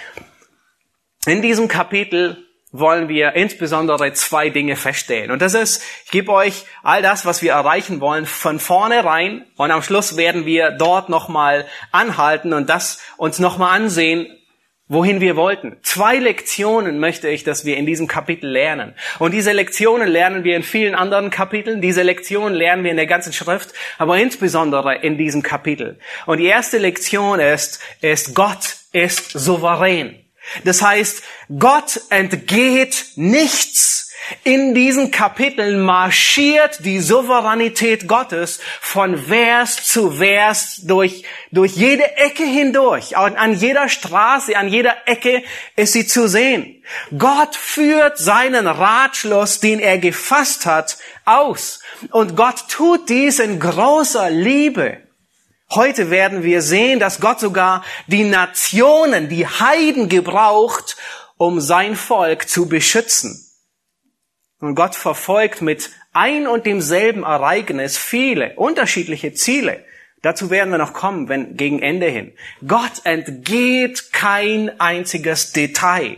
In 1.27 1.43
diesem 1.43 1.67
Kapitel 1.67 2.43
wollen 2.71 3.07
wir 3.07 3.33
insbesondere 3.33 4.11
zwei 4.13 4.49
Dinge 4.49 4.75
feststellen. 4.75 5.29
Und 5.29 5.41
das 5.41 5.53
ist, 5.53 5.83
ich 6.05 6.11
gebe 6.11 6.31
euch 6.31 6.65
all 6.81 7.03
das, 7.03 7.25
was 7.25 7.41
wir 7.43 7.51
erreichen 7.51 8.01
wollen, 8.01 8.25
von 8.25 8.59
vornherein. 8.59 9.45
Und 9.57 9.69
am 9.69 9.83
Schluss 9.83 10.17
werden 10.17 10.45
wir 10.45 10.71
dort 10.71 11.07
nochmal 11.07 11.67
anhalten 11.91 12.51
und 12.51 12.67
das 12.67 12.99
uns 13.17 13.37
nochmal 13.37 13.75
ansehen, 13.75 14.36
wohin 14.89 15.19
wir 15.19 15.35
wollten. 15.35 15.77
Zwei 15.83 16.17
Lektionen 16.17 16.99
möchte 16.99 17.27
ich, 17.27 17.43
dass 17.43 17.65
wir 17.65 17.77
in 17.77 17.85
diesem 17.85 18.07
Kapitel 18.07 18.49
lernen. 18.49 18.93
Und 19.19 19.33
diese 19.33 19.51
Lektionen 19.51 20.07
lernen 20.07 20.43
wir 20.43 20.55
in 20.55 20.63
vielen 20.63 20.95
anderen 20.95 21.29
Kapiteln. 21.29 21.81
Diese 21.81 22.03
Lektionen 22.03 22.53
lernen 22.53 22.83
wir 22.83 22.91
in 22.91 22.97
der 22.97 23.07
ganzen 23.07 23.33
Schrift, 23.33 23.73
aber 23.97 24.17
insbesondere 24.17 24.95
in 24.95 25.17
diesem 25.17 25.43
Kapitel. 25.43 25.99
Und 26.25 26.37
die 26.37 26.45
erste 26.45 26.77
Lektion 26.77 27.39
ist, 27.39 27.79
ist 28.01 28.33
Gott 28.33 28.77
ist 28.93 29.31
souverän. 29.31 30.15
Das 30.63 30.81
heißt, 30.81 31.23
Gott 31.59 32.01
entgeht 32.09 33.05
nichts. 33.15 34.06
In 34.43 34.73
diesen 34.73 35.11
Kapiteln 35.11 35.79
marschiert 35.79 36.83
die 36.83 36.99
Souveränität 36.99 38.07
Gottes 38.07 38.59
von 38.81 39.17
Vers 39.17 39.85
zu 39.85 40.11
Vers 40.11 40.81
durch, 40.83 41.23
durch 41.51 41.73
jede 41.73 42.17
Ecke 42.17 42.43
hindurch. 42.43 43.15
An 43.15 43.53
jeder 43.53 43.87
Straße, 43.87 44.57
an 44.57 44.67
jeder 44.67 44.95
Ecke 45.05 45.43
ist 45.75 45.93
sie 45.93 46.05
zu 46.05 46.27
sehen. 46.27 46.83
Gott 47.17 47.55
führt 47.55 48.17
seinen 48.17 48.67
Ratschluss, 48.67 49.59
den 49.59 49.79
er 49.79 49.97
gefasst 49.97 50.65
hat, 50.65 50.97
aus. 51.23 51.79
Und 52.11 52.35
Gott 52.35 52.65
tut 52.69 53.09
dies 53.09 53.39
in 53.39 53.59
großer 53.59 54.29
Liebe. 54.29 55.03
Heute 55.69 56.09
werden 56.09 56.43
wir 56.43 56.61
sehen, 56.61 56.99
dass 56.99 57.19
Gott 57.19 57.39
sogar 57.39 57.83
die 58.07 58.23
Nationen, 58.23 59.29
die 59.29 59.45
Heiden 59.45 60.09
gebraucht, 60.09 60.97
um 61.37 61.61
sein 61.61 61.95
Volk 61.95 62.49
zu 62.49 62.67
beschützen. 62.67 63.46
Und 64.59 64.75
Gott 64.75 64.95
verfolgt 64.95 65.61
mit 65.61 65.91
ein 66.13 66.47
und 66.47 66.65
demselben 66.65 67.23
Ereignis 67.23 67.97
viele 67.97 68.55
unterschiedliche 68.55 69.33
Ziele. 69.33 69.85
Dazu 70.23 70.49
werden 70.49 70.71
wir 70.71 70.79
noch 70.79 70.93
kommen, 70.93 71.29
wenn 71.29 71.55
gegen 71.57 71.79
Ende 71.79 72.07
hin. 72.07 72.33
Gott 72.67 73.01
entgeht 73.03 74.11
kein 74.13 74.79
einziges 74.79 75.51
Detail. 75.51 76.17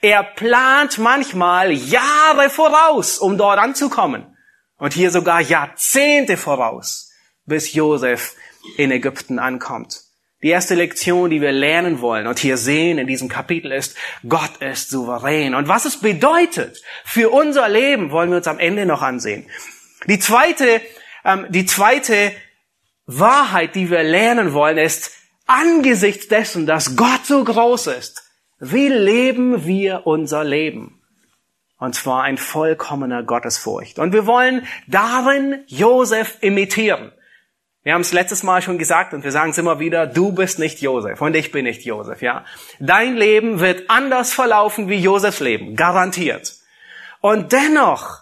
Er 0.00 0.22
plant 0.22 0.98
manchmal 0.98 1.72
Jahre 1.72 2.48
voraus, 2.48 3.18
um 3.18 3.36
dort 3.36 3.58
anzukommen. 3.58 4.36
Und 4.78 4.94
hier 4.94 5.10
sogar 5.10 5.40
Jahrzehnte 5.40 6.36
voraus, 6.36 7.10
bis 7.44 7.74
Josef 7.74 8.34
in 8.76 8.92
Ägypten 8.92 9.38
ankommt. 9.38 10.09
Die 10.42 10.48
erste 10.48 10.74
Lektion, 10.74 11.28
die 11.28 11.42
wir 11.42 11.52
lernen 11.52 12.00
wollen 12.00 12.26
und 12.26 12.38
hier 12.38 12.56
sehen 12.56 12.98
in 12.98 13.06
diesem 13.06 13.28
Kapitel 13.28 13.72
ist, 13.72 13.96
Gott 14.26 14.56
ist 14.60 14.88
souverän. 14.88 15.54
Und 15.54 15.68
was 15.68 15.84
es 15.84 16.00
bedeutet 16.00 16.82
für 17.04 17.30
unser 17.30 17.68
Leben, 17.68 18.10
wollen 18.10 18.30
wir 18.30 18.38
uns 18.38 18.48
am 18.48 18.58
Ende 18.58 18.86
noch 18.86 19.02
ansehen. 19.02 19.46
Die 20.06 20.18
zweite, 20.18 20.80
ähm, 21.26 21.46
die 21.50 21.66
zweite 21.66 22.32
Wahrheit, 23.06 23.74
die 23.74 23.90
wir 23.90 24.02
lernen 24.02 24.54
wollen, 24.54 24.78
ist, 24.78 25.12
angesichts 25.46 26.28
dessen, 26.28 26.64
dass 26.66 26.96
Gott 26.96 27.26
so 27.26 27.44
groß 27.44 27.88
ist, 27.88 28.22
wie 28.60 28.88
leben 28.88 29.66
wir 29.66 30.06
unser 30.06 30.44
Leben? 30.44 31.02
Und 31.78 31.94
zwar 31.94 32.22
ein 32.22 32.36
vollkommener 32.36 33.22
Gottesfurcht. 33.22 33.98
Und 33.98 34.12
wir 34.12 34.26
wollen 34.26 34.66
darin 34.86 35.64
Josef 35.66 36.36
imitieren. 36.40 37.12
Wir 37.82 37.94
haben 37.94 38.02
es 38.02 38.12
letztes 38.12 38.42
Mal 38.42 38.60
schon 38.60 38.76
gesagt 38.76 39.14
und 39.14 39.24
wir 39.24 39.32
sagen 39.32 39.52
es 39.52 39.58
immer 39.58 39.80
wieder, 39.80 40.06
du 40.06 40.32
bist 40.32 40.58
nicht 40.58 40.82
Josef 40.82 41.22
und 41.22 41.34
ich 41.34 41.50
bin 41.50 41.64
nicht 41.64 41.82
Josef, 41.82 42.20
ja. 42.20 42.44
Dein 42.78 43.16
Leben 43.16 43.58
wird 43.60 43.88
anders 43.88 44.34
verlaufen 44.34 44.90
wie 44.90 44.98
Josefs 44.98 45.40
Leben, 45.40 45.76
garantiert. 45.76 46.56
Und 47.22 47.52
dennoch 47.52 48.20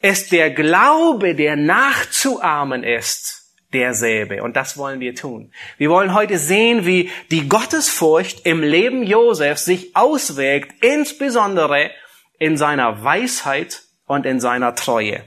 ist 0.00 0.32
der 0.32 0.50
Glaube, 0.50 1.36
der 1.36 1.54
nachzuahmen 1.54 2.82
ist, 2.82 3.54
derselbe. 3.72 4.42
Und 4.42 4.56
das 4.56 4.76
wollen 4.76 4.98
wir 4.98 5.14
tun. 5.14 5.52
Wir 5.76 5.90
wollen 5.90 6.12
heute 6.12 6.38
sehen, 6.38 6.84
wie 6.84 7.10
die 7.30 7.48
Gottesfurcht 7.48 8.46
im 8.46 8.62
Leben 8.62 9.04
Josefs 9.04 9.64
sich 9.64 9.94
auswirkt, 9.94 10.72
insbesondere 10.82 11.92
in 12.38 12.56
seiner 12.56 13.04
Weisheit 13.04 13.82
und 14.06 14.26
in 14.26 14.40
seiner 14.40 14.74
Treue. 14.74 15.22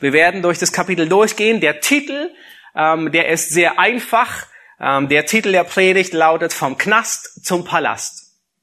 Wir 0.00 0.12
werden 0.12 0.42
durch 0.42 0.58
das 0.58 0.72
Kapitel 0.72 1.08
durchgehen. 1.08 1.60
Der 1.60 1.80
Titel, 1.80 2.30
ähm, 2.74 3.12
der 3.12 3.28
ist 3.28 3.50
sehr 3.50 3.78
einfach. 3.78 4.46
Ähm, 4.80 5.08
der 5.08 5.26
Titel 5.26 5.52
der 5.52 5.64
Predigt 5.64 6.12
lautet 6.12 6.52
Vom 6.52 6.78
Knast 6.78 7.44
zum 7.44 7.64
Palast. 7.64 8.17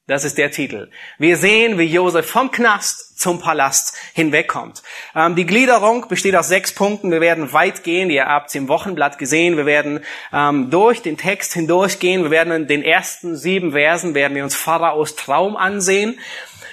Das 0.08 0.24
ist 0.24 0.38
der 0.38 0.52
Titel. 0.52 0.92
Wir 1.18 1.36
sehen, 1.36 1.80
wie 1.80 1.86
Josef 1.86 2.30
vom 2.30 2.52
Knast 2.52 3.18
zum 3.20 3.40
Palast 3.40 3.98
hinwegkommt. 4.14 4.84
Ähm, 5.16 5.36
die 5.36 5.48
Gliederung 5.48 6.08
besteht 6.08 6.36
aus 6.36 6.48
sechs 6.48 6.76
Punkten. 6.76 7.10
Wir 7.10 7.22
werden 7.22 7.54
weit 7.54 7.84
gehen. 7.84 8.12
Ihr 8.12 8.28
habt 8.28 8.50
es 8.50 8.56
im 8.56 8.68
Wochenblatt 8.68 9.18
gesehen. 9.18 9.58
Wir 9.58 9.66
werden 9.66 10.02
ähm, 10.32 10.70
durch 10.70 11.02
den 11.02 11.18
Text 11.18 11.54
hindurchgehen. 11.54 12.22
Wir 12.22 12.30
werden 12.30 12.54
in 12.54 12.68
den 12.68 12.84
ersten 12.84 13.36
sieben 13.36 13.72
Versen 13.72 14.14
werden 14.14 14.36
wir 14.36 14.44
uns 14.44 14.54
Pharaos 14.54 15.16
Traum 15.16 15.58
ansehen. 15.58 16.20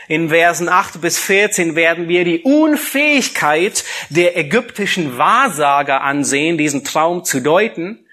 In 0.08 0.28
Versen 0.28 0.68
8 0.68 1.00
bis 1.00 1.18
14 1.18 1.74
werden 1.74 2.08
wir 2.08 2.24
die 2.24 2.42
Unfähigkeit 2.42 3.82
der 4.10 4.36
ägyptischen 4.36 5.16
Wahrsager 5.16 6.02
ansehen, 6.02 6.58
diesen 6.58 6.84
Traum 6.84 7.24
zu 7.24 7.40
deuten. 7.40 8.04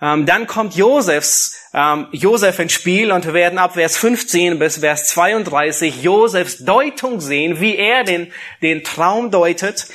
Ähm, 0.00 0.26
dann 0.26 0.46
kommt 0.46 0.76
Josefs, 0.76 1.65
ähm, 1.76 2.06
Josef 2.10 2.58
ins 2.58 2.72
Spiel 2.72 3.12
und 3.12 3.26
wir 3.26 3.34
werden 3.34 3.58
ab 3.58 3.74
Vers 3.74 3.98
15 3.98 4.58
bis 4.58 4.78
Vers 4.78 5.08
32 5.08 6.02
Josefs 6.02 6.64
Deutung 6.64 7.20
sehen, 7.20 7.60
wie 7.60 7.76
er 7.76 8.02
den, 8.02 8.32
den 8.62 8.82
Traum 8.82 9.30
deutet. 9.30 9.88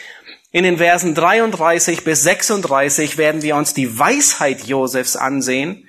In 0.51 0.63
den 0.63 0.77
Versen 0.77 1.15
33 1.15 2.03
bis 2.03 2.21
36 2.21 3.17
werden 3.17 3.41
wir 3.41 3.55
uns 3.55 3.73
die 3.73 3.97
Weisheit 3.97 4.67
Josefs 4.67 5.15
ansehen. 5.15 5.87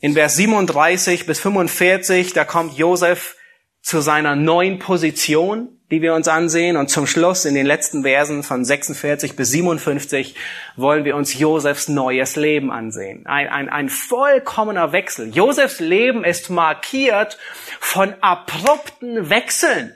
In 0.00 0.14
Vers 0.14 0.34
37 0.34 1.26
bis 1.26 1.38
45, 1.38 2.32
da 2.32 2.44
kommt 2.44 2.76
Josef 2.76 3.36
zu 3.82 4.00
seiner 4.00 4.34
neuen 4.34 4.80
Position, 4.80 5.78
die 5.92 6.00
wir 6.00 6.14
uns 6.14 6.26
ansehen. 6.26 6.78
Und 6.78 6.88
zum 6.88 7.06
Schluss 7.06 7.44
in 7.44 7.54
den 7.54 7.66
letzten 7.66 8.02
Versen 8.02 8.42
von 8.42 8.64
46 8.64 9.36
bis 9.36 9.50
57 9.50 10.34
wollen 10.74 11.04
wir 11.04 11.14
uns 11.14 11.38
Josefs 11.38 11.88
neues 11.88 12.34
Leben 12.34 12.72
ansehen. 12.72 13.26
Ein, 13.26 13.48
ein, 13.48 13.68
ein 13.68 13.88
vollkommener 13.90 14.92
Wechsel. 14.92 15.28
Josefs 15.28 15.80
Leben 15.80 16.24
ist 16.24 16.48
markiert 16.48 17.36
von 17.78 18.14
abrupten 18.22 19.28
Wechseln. 19.28 19.94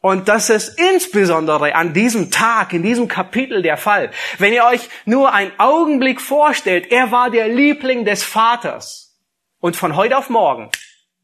Und 0.00 0.28
das 0.28 0.48
ist 0.48 0.78
insbesondere 0.78 1.74
an 1.74 1.92
diesem 1.92 2.30
Tag, 2.30 2.72
in 2.72 2.84
diesem 2.84 3.08
Kapitel 3.08 3.62
der 3.62 3.76
Fall. 3.76 4.12
Wenn 4.38 4.52
ihr 4.52 4.64
euch 4.64 4.88
nur 5.06 5.34
einen 5.34 5.50
Augenblick 5.58 6.20
vorstellt, 6.20 6.90
er 6.92 7.10
war 7.10 7.30
der 7.30 7.48
Liebling 7.48 8.04
des 8.04 8.22
Vaters. 8.22 9.18
Und 9.58 9.74
von 9.74 9.96
heute 9.96 10.16
auf 10.16 10.30
morgen 10.30 10.70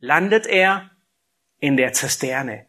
landet 0.00 0.47
er 0.47 0.90
in 1.61 1.76
der 1.76 1.93
Zisterne. 1.93 2.65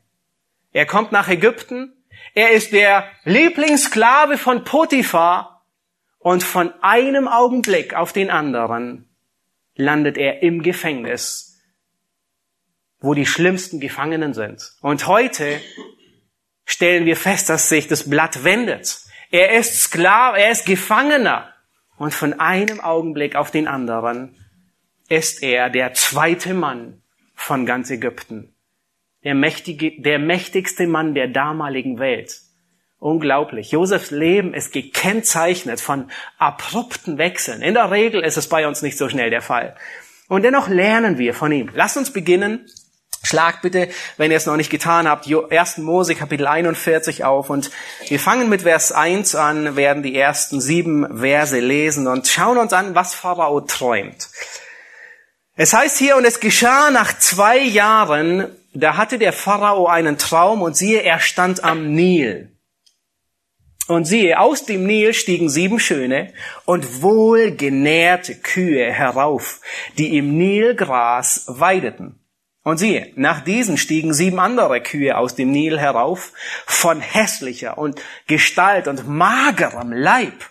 Er 0.72 0.86
kommt 0.86 1.12
nach 1.12 1.30
Ägypten. 1.30 1.94
Er 2.34 2.52
ist 2.52 2.72
der 2.72 3.10
Lieblingssklave 3.24 4.38
von 4.38 4.64
Potiphar. 4.64 5.66
Und 6.20 6.44
von 6.44 6.74
einem 6.82 7.28
Augenblick 7.28 7.94
auf 7.94 8.12
den 8.12 8.30
anderen 8.30 9.08
landet 9.76 10.18
er 10.18 10.42
im 10.42 10.62
Gefängnis, 10.62 11.62
wo 13.00 13.14
die 13.14 13.26
schlimmsten 13.26 13.80
Gefangenen 13.80 14.34
sind. 14.34 14.74
Und 14.82 15.08
heute 15.08 15.62
stellen 16.66 17.06
wir 17.06 17.16
fest, 17.16 17.50
dass 17.50 17.70
sich 17.70 17.88
das 17.88 18.10
Blatt 18.10 18.44
wendet. 18.44 19.00
Er 19.32 19.54
ist 19.58 19.82
Sklave, 19.82 20.40
er 20.40 20.52
ist 20.52 20.66
Gefangener. 20.66 21.54
Und 21.98 22.14
von 22.14 22.40
einem 22.40 22.82
Augenblick 22.82 23.36
auf 23.36 23.52
den 23.52 23.68
anderen 23.68 24.36
ist 25.08 25.42
er 25.42 25.70
der 25.70 25.94
zweite 25.94 26.54
Mann 26.54 27.04
von 27.34 27.66
ganz 27.66 27.90
Ägypten 27.90 28.57
der, 29.28 29.36
mächtige, 29.36 29.92
der 30.02 30.20
mächtigste 30.20 30.88
Mann 30.88 31.14
der 31.14 31.28
damaligen 31.28 32.00
Welt. 32.00 32.40
Unglaublich. 32.98 33.72
Josefs 33.72 34.10
Leben 34.10 34.54
ist 34.54 34.72
gekennzeichnet 34.72 35.82
von 35.82 36.10
abrupten 36.38 37.18
Wechseln. 37.18 37.62
In 37.62 37.74
der 37.74 37.92
Regel 37.92 38.24
ist 38.24 38.38
es 38.38 38.48
bei 38.48 38.66
uns 38.66 38.82
nicht 38.84 38.98
so 38.98 39.10
schnell 39.10 39.30
der 39.30 39.42
Fall. 39.42 39.76
Und 40.30 40.44
dennoch 40.44 40.70
lernen 40.70 41.18
wir 41.18 41.34
von 41.34 41.52
ihm. 41.52 41.70
Lasst 41.74 41.98
uns 41.98 42.14
beginnen. 42.14 42.68
Schlagt 43.22 43.64
bitte, 43.64 43.90
wenn 44.16 44.32
ihr 44.32 44.38
es 44.38 44.46
noch 44.46 44.56
nicht 44.56 44.70
getan 44.70 45.10
habt, 45.10 45.28
1. 45.28 45.80
Mose 45.80 46.16
Kapitel 46.16 46.48
41 46.48 47.26
auf 47.26 47.50
und 47.50 47.70
wir 48.08 48.22
fangen 48.22 48.48
mit 48.48 48.62
Vers 48.62 48.94
1 48.94 49.36
an, 49.36 49.76
werden 49.76 50.04
die 50.04 50.16
ersten 50.16 50.62
sieben 50.62 51.18
Verse 51.20 51.60
lesen 51.60 52.08
und 52.08 52.30
schauen 52.30 52.58
uns 52.58 52.72
an, 52.72 52.96
was 52.96 53.14
Pharao 53.14 53.60
träumt. 53.60 54.30
Es 55.60 55.74
heißt 55.74 55.98
hier, 55.98 56.16
und 56.16 56.24
es 56.24 56.40
geschah 56.40 56.92
nach 56.92 57.18
zwei 57.18 57.58
Jahren, 57.58 58.56
da 58.80 58.98
hatte 58.98 59.18
der 59.18 59.34
Pharao 59.34 59.88
einen 59.88 60.18
Traum 60.18 60.62
und 60.62 60.76
siehe, 60.76 61.02
er 61.02 61.20
stand 61.20 61.64
am 61.64 61.94
Nil. 61.94 62.52
Und 63.88 64.06
siehe, 64.06 64.40
aus 64.40 64.66
dem 64.66 64.86
Nil 64.86 65.14
stiegen 65.14 65.50
sieben 65.50 65.80
schöne 65.80 66.34
und 66.66 67.02
wohlgenährte 67.02 68.36
Kühe 68.36 68.92
herauf, 68.92 69.62
die 69.98 70.18
im 70.18 70.38
Nilgras 70.38 71.46
weideten. 71.48 72.20
Und 72.64 72.78
siehe, 72.78 73.14
nach 73.16 73.42
diesen 73.46 73.78
stiegen 73.78 74.14
sieben 74.14 74.40
andere 74.40 74.82
Kühe 74.82 75.18
aus 75.18 75.36
dem 75.36 75.52
Nil 75.52 75.80
herauf, 75.80 76.34
von 76.66 77.00
hässlicher 77.00 77.78
und 77.78 78.02
Gestalt 78.28 78.90
und 78.90 79.08
magerem 79.08 79.94
Leib. 79.94 80.50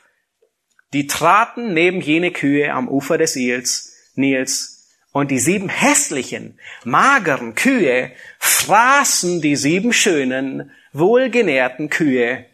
Die 0.94 1.06
traten 1.06 1.74
neben 1.74 2.00
jene 2.00 2.30
Kühe 2.30 2.72
am 2.72 2.88
Ufer 2.88 3.18
des 3.18 3.36
Nils, 3.36 3.92
Nils 4.14 4.75
und 5.16 5.30
die 5.30 5.38
sieben 5.38 5.70
hässlichen, 5.70 6.60
mageren 6.84 7.54
Kühe 7.54 8.12
fraßen 8.38 9.40
die 9.40 9.56
sieben 9.56 9.94
schönen, 9.94 10.72
wohlgenährten 10.92 11.88
Kühe. 11.88 12.44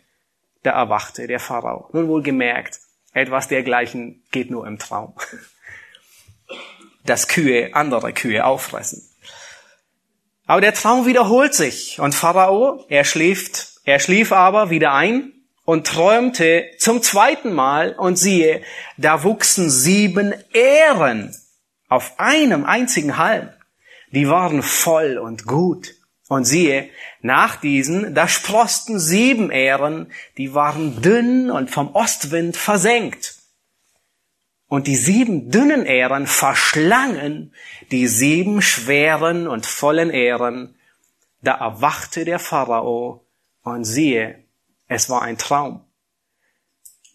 Da 0.62 0.70
erwachte 0.70 1.26
der 1.26 1.40
Pharao. 1.40 1.90
Nun 1.92 2.06
wohlgemerkt, 2.06 2.78
etwas 3.14 3.48
dergleichen 3.48 4.22
geht 4.30 4.52
nur 4.52 4.64
im 4.68 4.78
Traum. 4.78 5.12
Dass 7.04 7.26
Kühe 7.26 7.74
andere 7.74 8.12
Kühe 8.12 8.44
auffressen. 8.44 9.10
Aber 10.46 10.60
der 10.60 10.74
Traum 10.74 11.04
wiederholt 11.04 11.54
sich 11.54 11.98
und 11.98 12.14
Pharao, 12.14 12.86
er 12.88 13.04
schläft, 13.04 13.80
er 13.82 13.98
schlief 13.98 14.30
aber 14.30 14.70
wieder 14.70 14.92
ein 14.92 15.32
und 15.64 15.88
träumte 15.88 16.70
zum 16.78 17.02
zweiten 17.02 17.54
Mal 17.54 17.96
und 17.98 18.20
siehe, 18.20 18.62
da 18.98 19.24
wuchsen 19.24 19.68
sieben 19.68 20.32
Ähren 20.52 21.36
auf 21.92 22.18
einem 22.18 22.64
einzigen 22.64 23.18
Halm. 23.18 23.50
Die 24.12 24.28
waren 24.28 24.62
voll 24.62 25.18
und 25.18 25.46
gut. 25.46 25.94
Und 26.28 26.44
siehe, 26.46 26.88
nach 27.20 27.56
diesen, 27.56 28.14
da 28.14 28.26
sprosten 28.26 28.98
sieben 28.98 29.50
Ähren, 29.50 30.10
die 30.38 30.54
waren 30.54 31.02
dünn 31.02 31.50
und 31.50 31.70
vom 31.70 31.94
Ostwind 31.94 32.56
versenkt. 32.56 33.36
Und 34.68 34.86
die 34.86 34.96
sieben 34.96 35.50
dünnen 35.50 35.84
Ähren 35.84 36.26
verschlangen 36.26 37.52
die 37.90 38.08
sieben 38.08 38.62
schweren 38.62 39.46
und 39.46 39.66
vollen 39.66 40.08
Ähren. 40.08 40.74
Da 41.42 41.52
erwachte 41.52 42.24
der 42.24 42.38
Pharao 42.38 43.26
und 43.62 43.84
siehe, 43.84 44.42
es 44.88 45.10
war 45.10 45.20
ein 45.20 45.36
Traum. 45.36 45.84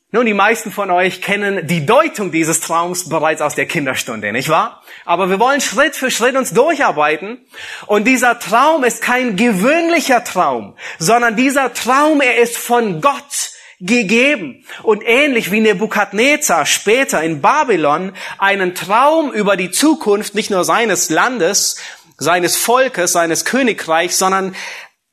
Nun, 0.10 0.26
die 0.26 0.34
meisten 0.34 0.72
von 0.72 0.90
euch 0.90 1.22
kennen 1.22 1.68
die 1.68 1.86
Deutung 1.86 2.32
dieses 2.32 2.62
Traums 2.62 3.10
bereits 3.10 3.42
aus 3.42 3.56
der 3.56 3.66
Kinderstunde, 3.66 4.32
nicht 4.32 4.48
wahr? 4.48 4.82
Aber 5.04 5.30
wir 5.30 5.38
wollen 5.38 5.60
Schritt 5.60 5.98
für 5.98 6.10
Schritt 6.10 6.38
uns 6.38 6.54
durcharbeiten. 6.54 7.46
Und 7.88 8.06
dieser 8.06 8.40
Traum 8.40 8.86
ist 8.86 9.02
kein 9.02 9.36
gewöhnlicher 9.36 10.24
Traum, 10.24 10.78
sondern 10.98 11.36
dieser 11.36 11.74
Traum, 11.74 12.22
er 12.22 12.38
ist 12.38 12.58
von 12.58 13.02
Gott 13.02 13.52
gegeben. 13.82 14.64
Und 14.82 15.04
ähnlich 15.06 15.52
wie 15.52 15.60
Nebukadnezar 15.60 16.66
später 16.66 17.22
in 17.22 17.42
Babylon 17.42 18.14
einen 18.38 18.76
Traum 18.76 19.34
über 19.34 19.58
die 19.58 19.72
Zukunft 19.72 20.36
nicht 20.36 20.50
nur 20.50 20.64
seines 20.64 21.10
Landes, 21.10 21.82
seines 22.18 22.56
Volkes, 22.56 23.12
seines 23.12 23.44
Königreichs, 23.44 24.18
sondern 24.18 24.56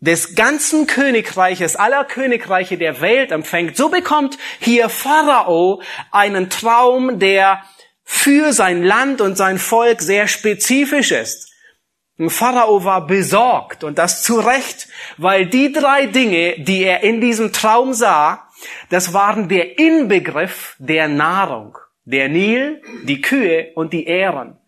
des 0.05 0.35
ganzen 0.35 0.87
Königreiches, 0.87 1.77
aller 1.77 2.05
Königreiche 2.05 2.77
der 2.77 3.01
Welt 3.01 3.33
empfängt, 3.33 3.77
so 3.77 3.89
bekommt 3.89 4.37
hier 4.61 4.91
Pharao 4.91 5.81
einen 6.11 6.51
Traum, 6.51 7.19
der 7.19 7.63
für 8.03 8.53
sein 8.53 8.83
Land 8.83 9.23
und 9.23 9.37
sein 9.37 9.59
Volk 9.59 10.03
sehr 10.03 10.29
spezifisch 10.29 11.11
ist. 11.11 11.51
Und 12.19 12.31
Pharao 12.31 12.85
war 12.85 13.07
besorgt 13.07 13.83
und 13.83 13.99
das 13.99 14.23
zu 14.23 14.39
Recht, 14.39 14.89
weil 15.17 15.47
die 15.47 15.73
drei 15.73 16.07
Dinge, 16.07 16.57
die 16.59 16.85
er 16.85 17.03
in 17.03 17.23
diesem 17.23 17.53
Traum 17.53 17.95
sah, 17.95 18.49
das 18.91 19.15
waren 19.15 19.49
der 19.49 19.79
Inbegriff 19.79 20.77
der 20.79 21.09
Nahrung. 21.09 21.79
Der 22.05 22.29
Nil, 22.29 22.83
die 23.05 23.23
Kühe 23.23 23.73
und 23.75 23.95
die 23.95 24.05
Ähren. 24.05 24.59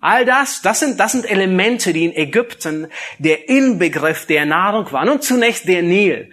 All 0.00 0.24
das, 0.24 0.62
das 0.62 0.80
sind, 0.80 0.98
das 0.98 1.12
sind 1.12 1.30
Elemente, 1.30 1.92
die 1.92 2.06
in 2.06 2.16
Ägypten 2.16 2.88
der 3.18 3.48
Inbegriff 3.48 4.26
der 4.26 4.46
Nahrung 4.46 4.90
waren. 4.92 5.08
Und 5.10 5.22
zunächst 5.22 5.68
der 5.68 5.82
Nil. 5.82 6.30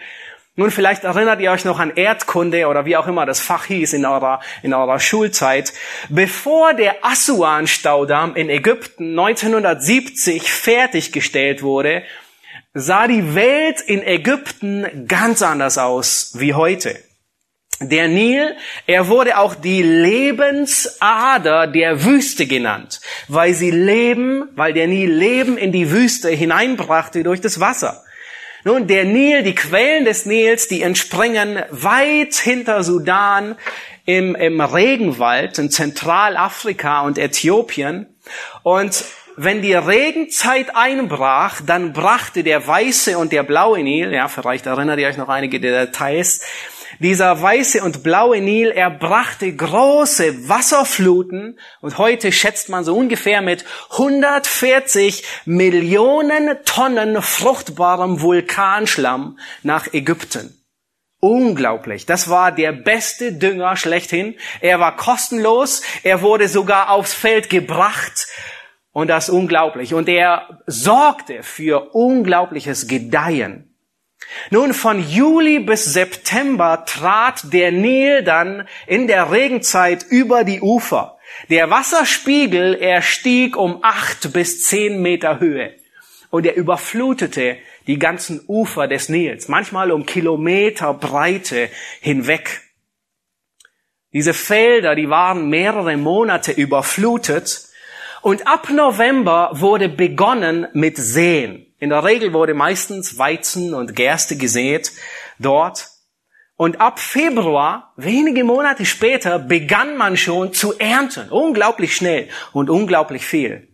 Nun, 0.59 0.71
vielleicht 0.71 1.03
erinnert 1.03 1.39
ihr 1.39 1.51
euch 1.51 1.65
noch 1.65 1.77
an 1.77 1.91
Erdkunde 1.95 2.65
oder 2.67 2.85
wie 2.85 2.97
auch 2.97 3.05
immer 3.05 3.27
das 3.27 3.39
Fach 3.39 3.65
hieß 3.65 3.93
in 3.93 4.05
eurer, 4.05 4.39
in 4.63 4.73
eurer 4.73 4.99
Schulzeit. 4.99 5.71
Bevor 6.09 6.73
der 6.73 7.05
Assuan-Staudamm 7.05 8.35
in 8.35 8.49
Ägypten 8.49 9.11
1970 9.19 10.51
fertiggestellt 10.51 11.61
wurde, 11.61 12.01
sah 12.73 13.07
die 13.07 13.35
Welt 13.35 13.81
in 13.81 14.01
Ägypten 14.01 15.05
ganz 15.07 15.43
anders 15.43 15.77
aus 15.77 16.31
wie 16.39 16.55
heute. 16.55 17.06
Der 17.79 18.07
Nil, 18.07 18.55
er 18.87 19.07
wurde 19.07 19.37
auch 19.37 19.53
die 19.53 19.83
Lebensader 19.83 21.67
der 21.67 22.03
Wüste 22.03 22.47
genannt, 22.47 23.01
weil 23.27 23.53
sie 23.53 23.69
Leben, 23.69 24.49
weil 24.55 24.73
der 24.73 24.87
Nil 24.87 25.11
Leben 25.11 25.59
in 25.59 25.71
die 25.71 25.91
Wüste 25.91 26.29
hineinbrachte 26.29 27.21
durch 27.21 27.39
das 27.39 27.59
Wasser. 27.59 28.03
Nun, 28.63 28.87
der 28.87 29.05
Nil, 29.05 29.43
die 29.43 29.53
Quellen 29.53 30.05
des 30.05 30.25
Nils, 30.25 30.67
die 30.67 30.81
entspringen 30.81 31.61
weit 31.69 32.33
hinter 32.33 32.83
Sudan 32.83 33.55
im, 34.05 34.35
im 34.35 34.59
Regenwald 34.59 35.59
in 35.59 35.69
Zentralafrika 35.69 37.01
und 37.01 37.19
Äthiopien. 37.19 38.07
Und 38.63 39.05
wenn 39.35 39.61
die 39.61 39.75
Regenzeit 39.75 40.75
einbrach, 40.75 41.61
dann 41.63 41.93
brachte 41.93 42.43
der 42.43 42.65
weiße 42.65 43.19
und 43.19 43.31
der 43.31 43.43
blaue 43.43 43.83
Nil, 43.83 44.11
ja, 44.11 44.27
vielleicht 44.27 44.65
erinnert 44.65 44.99
ihr 44.99 45.07
euch 45.07 45.17
noch 45.17 45.29
einige 45.29 45.59
Details, 45.59 46.41
dieser 46.99 47.41
weiße 47.41 47.83
und 47.83 48.03
blaue 48.03 48.41
Nil, 48.41 48.69
er 48.69 48.89
brachte 48.89 49.55
große 49.55 50.49
Wasserfluten 50.49 51.59
und 51.81 51.97
heute 51.97 52.31
schätzt 52.31 52.69
man 52.69 52.83
so 52.83 52.95
ungefähr 52.95 53.41
mit 53.41 53.65
140 53.91 55.23
Millionen 55.45 56.57
Tonnen 56.65 57.21
fruchtbarem 57.21 58.21
Vulkanschlamm 58.21 59.37
nach 59.63 59.93
Ägypten. 59.93 60.53
Unglaublich. 61.19 62.05
Das 62.05 62.29
war 62.29 62.51
der 62.51 62.71
beste 62.71 63.33
Dünger 63.33 63.75
schlechthin. 63.75 64.35
Er 64.61 64.79
war 64.79 64.95
kostenlos. 64.95 65.81
Er 66.03 66.21
wurde 66.21 66.47
sogar 66.47 66.91
aufs 66.91 67.13
Feld 67.13 67.49
gebracht. 67.49 68.27
Und 68.91 69.07
das 69.07 69.29
unglaublich. 69.29 69.93
Und 69.93 70.09
er 70.09 70.61
sorgte 70.67 71.41
für 71.41 71.95
unglaubliches 71.95 72.87
Gedeihen. 72.87 73.66
Nun, 74.49 74.73
von 74.73 75.07
Juli 75.07 75.59
bis 75.59 75.85
September 75.85 76.85
trat 76.85 77.53
der 77.53 77.71
Nil 77.71 78.23
dann 78.23 78.67
in 78.85 79.07
der 79.07 79.31
Regenzeit 79.31 80.05
über 80.09 80.43
die 80.43 80.61
Ufer. 80.61 81.17
Der 81.49 81.69
Wasserspiegel, 81.69 82.75
er 82.75 83.01
stieg 83.01 83.57
um 83.57 83.79
acht 83.83 84.33
bis 84.33 84.63
zehn 84.63 85.01
Meter 85.01 85.39
Höhe 85.39 85.75
und 86.29 86.45
er 86.45 86.55
überflutete 86.55 87.57
die 87.85 87.99
ganzen 87.99 88.41
Ufer 88.47 88.87
des 88.87 89.09
Nils, 89.09 89.47
manchmal 89.47 89.91
um 89.91 90.05
Kilometer 90.05 90.93
Breite 90.93 91.69
hinweg. 92.01 92.61
Diese 94.13 94.33
Felder, 94.33 94.95
die 94.95 95.09
waren 95.09 95.49
mehrere 95.49 95.95
Monate 95.95 96.51
überflutet 96.51 97.67
und 98.21 98.47
ab 98.47 98.69
November 98.69 99.51
wurde 99.53 99.89
begonnen 99.89 100.67
mit 100.73 100.97
Seen. 100.97 101.66
In 101.79 101.89
der 101.89 102.03
Regel 102.03 102.33
wurde 102.33 102.53
meistens 102.53 103.17
Weizen 103.17 103.73
und 103.73 103.95
Gerste 103.95 104.35
gesät 104.35 104.91
dort. 105.37 105.89
Und 106.55 106.81
ab 106.81 106.99
Februar, 106.99 107.93
wenige 107.97 108.43
Monate 108.43 108.85
später, 108.85 109.37
begann 109.37 109.95
man 109.95 110.17
schon 110.17 110.53
zu 110.53 110.77
ernten. 110.79 111.29
Unglaublich 111.29 111.95
schnell 111.95 112.29
und 112.51 112.71
unglaublich 112.71 113.25
viel. 113.25 113.67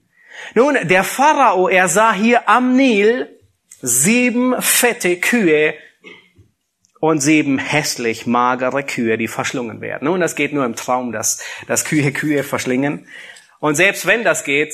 Nun, 0.54 0.78
der 0.84 1.06
Pharao, 1.06 1.70
er 1.70 1.88
sah 1.88 2.12
hier 2.12 2.50
am 2.50 2.76
Nil 2.76 3.40
sieben 3.82 4.62
fette 4.62 5.18
Kühe 5.18 5.76
und 7.00 7.20
sieben 7.20 7.58
hässlich 7.58 8.26
magere 8.26 8.84
Kühe, 8.84 9.18
die 9.18 9.28
verschlungen 9.28 9.80
werden. 9.80 10.06
Nun, 10.06 10.20
das 10.20 10.36
geht 10.36 10.52
nur 10.52 10.66
im 10.66 10.76
Traum, 10.76 11.14
dass, 11.14 11.42
dass 11.68 11.86
Kühe 11.86 12.12
Kühe 12.12 12.44
verschlingen. 12.44 13.08
Und 13.60 13.76
selbst 13.76 14.06
wenn 14.06 14.26
das 14.26 14.44
geht, 14.44 14.74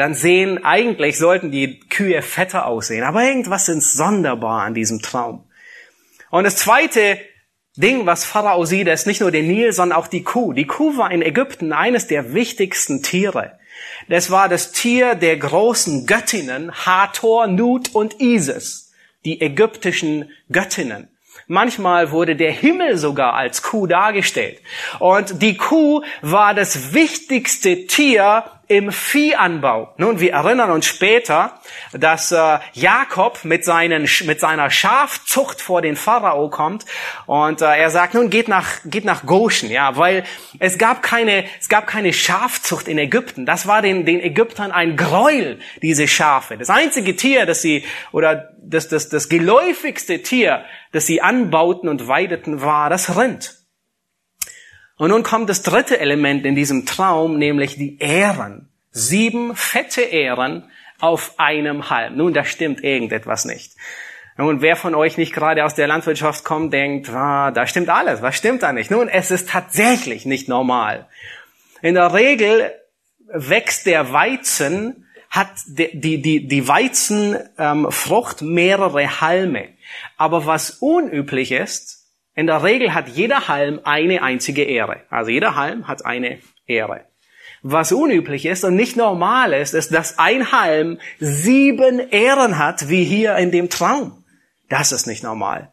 dann 0.00 0.14
sehen, 0.14 0.64
eigentlich 0.64 1.18
sollten 1.18 1.50
die 1.50 1.78
Kühe 1.78 2.22
fetter 2.22 2.66
aussehen. 2.66 3.04
Aber 3.04 3.22
irgendwas 3.22 3.68
ist 3.68 3.92
sonderbar 3.92 4.62
an 4.62 4.74
diesem 4.74 5.00
Traum. 5.02 5.44
Und 6.30 6.44
das 6.44 6.56
zweite 6.56 7.18
Ding, 7.76 8.06
was 8.06 8.24
Pharao 8.24 8.64
sieht, 8.64 8.88
ist 8.88 9.06
nicht 9.06 9.20
nur 9.20 9.30
der 9.30 9.42
Nil, 9.42 9.72
sondern 9.72 9.98
auch 9.98 10.08
die 10.08 10.22
Kuh. 10.22 10.52
Die 10.52 10.66
Kuh 10.66 10.96
war 10.96 11.10
in 11.12 11.22
Ägypten 11.22 11.72
eines 11.72 12.06
der 12.06 12.34
wichtigsten 12.34 13.02
Tiere. 13.02 13.58
Das 14.08 14.30
war 14.30 14.48
das 14.48 14.72
Tier 14.72 15.14
der 15.14 15.36
großen 15.36 16.06
Göttinnen, 16.06 16.72
Hathor, 16.72 17.46
Nut 17.46 17.94
und 17.94 18.20
Isis, 18.20 18.92
die 19.24 19.40
ägyptischen 19.40 20.30
Göttinnen. 20.50 21.08
Manchmal 21.46 22.10
wurde 22.10 22.36
der 22.36 22.52
Himmel 22.52 22.96
sogar 22.96 23.34
als 23.34 23.62
Kuh 23.62 23.86
dargestellt. 23.86 24.60
Und 24.98 25.42
die 25.42 25.56
Kuh 25.56 26.02
war 26.22 26.54
das 26.54 26.92
wichtigste 26.94 27.86
Tier 27.86 28.44
im 28.70 28.92
Viehanbau. 28.92 29.92
Nun, 29.96 30.20
wir 30.20 30.32
erinnern 30.32 30.70
uns 30.70 30.86
später, 30.86 31.58
dass 31.92 32.30
äh, 32.30 32.58
Jakob 32.72 33.40
mit, 33.44 33.64
seinen, 33.64 34.08
mit 34.26 34.38
seiner 34.38 34.70
Schafzucht 34.70 35.60
vor 35.60 35.82
den 35.82 35.96
Pharao 35.96 36.48
kommt 36.50 36.86
und 37.26 37.62
äh, 37.62 37.64
er 37.64 37.90
sagt, 37.90 38.14
nun 38.14 38.30
geht 38.30 38.46
nach, 38.46 38.68
geht 38.84 39.04
nach 39.04 39.26
Goshen, 39.26 39.72
ja, 39.72 39.96
weil 39.96 40.22
es 40.60 40.78
gab 40.78 41.02
keine, 41.02 41.46
es 41.58 41.68
gab 41.68 41.88
keine 41.88 42.12
Schafzucht 42.12 42.86
in 42.86 42.96
Ägypten. 42.96 43.44
Das 43.44 43.66
war 43.66 43.82
den, 43.82 44.06
den 44.06 44.20
Ägyptern 44.20 44.70
ein 44.70 44.96
Gräuel, 44.96 45.58
diese 45.82 46.06
Schafe. 46.06 46.56
Das 46.56 46.70
einzige 46.70 47.16
Tier, 47.16 47.46
das 47.46 47.62
sie, 47.62 47.84
oder 48.12 48.50
das, 48.62 48.86
das, 48.86 49.08
das 49.08 49.28
geläufigste 49.28 50.22
Tier, 50.22 50.64
das 50.92 51.06
sie 51.06 51.20
anbauten 51.20 51.88
und 51.88 52.06
weideten, 52.06 52.62
war 52.62 52.88
das 52.88 53.16
Rind. 53.16 53.59
Und 55.00 55.08
nun 55.08 55.22
kommt 55.22 55.48
das 55.48 55.62
dritte 55.62 55.98
Element 55.98 56.44
in 56.44 56.54
diesem 56.54 56.84
Traum, 56.84 57.38
nämlich 57.38 57.76
die 57.76 57.98
Ähren. 58.00 58.68
Sieben 58.90 59.56
fette 59.56 60.02
Ähren 60.02 60.70
auf 60.98 61.38
einem 61.38 61.88
Halm. 61.88 62.18
Nun, 62.18 62.34
da 62.34 62.44
stimmt 62.44 62.84
irgendetwas 62.84 63.46
nicht. 63.46 63.76
Nun, 64.36 64.60
wer 64.60 64.76
von 64.76 64.94
euch 64.94 65.16
nicht 65.16 65.32
gerade 65.32 65.64
aus 65.64 65.74
der 65.74 65.86
Landwirtschaft 65.86 66.44
kommt, 66.44 66.74
denkt, 66.74 67.08
ah, 67.08 67.50
da 67.50 67.66
stimmt 67.66 67.88
alles. 67.88 68.20
Was 68.20 68.36
stimmt 68.36 68.62
da 68.62 68.74
nicht? 68.74 68.90
Nun, 68.90 69.08
es 69.08 69.30
ist 69.30 69.48
tatsächlich 69.48 70.26
nicht 70.26 70.50
normal. 70.50 71.08
In 71.80 71.94
der 71.94 72.12
Regel 72.12 72.70
wächst 73.32 73.86
der 73.86 74.12
Weizen, 74.12 75.06
hat 75.30 75.48
die, 75.66 76.20
die, 76.20 76.46
die 76.46 76.68
Weizenfrucht 76.68 78.42
ähm, 78.42 78.52
mehrere 78.52 79.22
Halme. 79.22 79.70
Aber 80.18 80.44
was 80.44 80.68
unüblich 80.72 81.52
ist, 81.52 81.99
in 82.40 82.46
der 82.46 82.62
Regel 82.62 82.94
hat 82.94 83.06
jeder 83.10 83.48
Halm 83.48 83.80
eine 83.84 84.22
einzige 84.22 84.64
Ehre. 84.64 85.02
Also 85.10 85.30
jeder 85.30 85.56
Halm 85.56 85.86
hat 85.86 86.06
eine 86.06 86.38
Ehre. 86.66 87.04
Was 87.60 87.92
unüblich 87.92 88.46
ist 88.46 88.64
und 88.64 88.76
nicht 88.76 88.96
normal 88.96 89.52
ist, 89.52 89.74
ist, 89.74 89.92
dass 89.92 90.18
ein 90.18 90.50
Halm 90.50 90.98
sieben 91.18 91.98
Ehren 91.98 92.56
hat, 92.56 92.88
wie 92.88 93.04
hier 93.04 93.36
in 93.36 93.50
dem 93.50 93.68
Traum. 93.68 94.24
Das 94.70 94.90
ist 94.90 95.06
nicht 95.06 95.22
normal. 95.22 95.70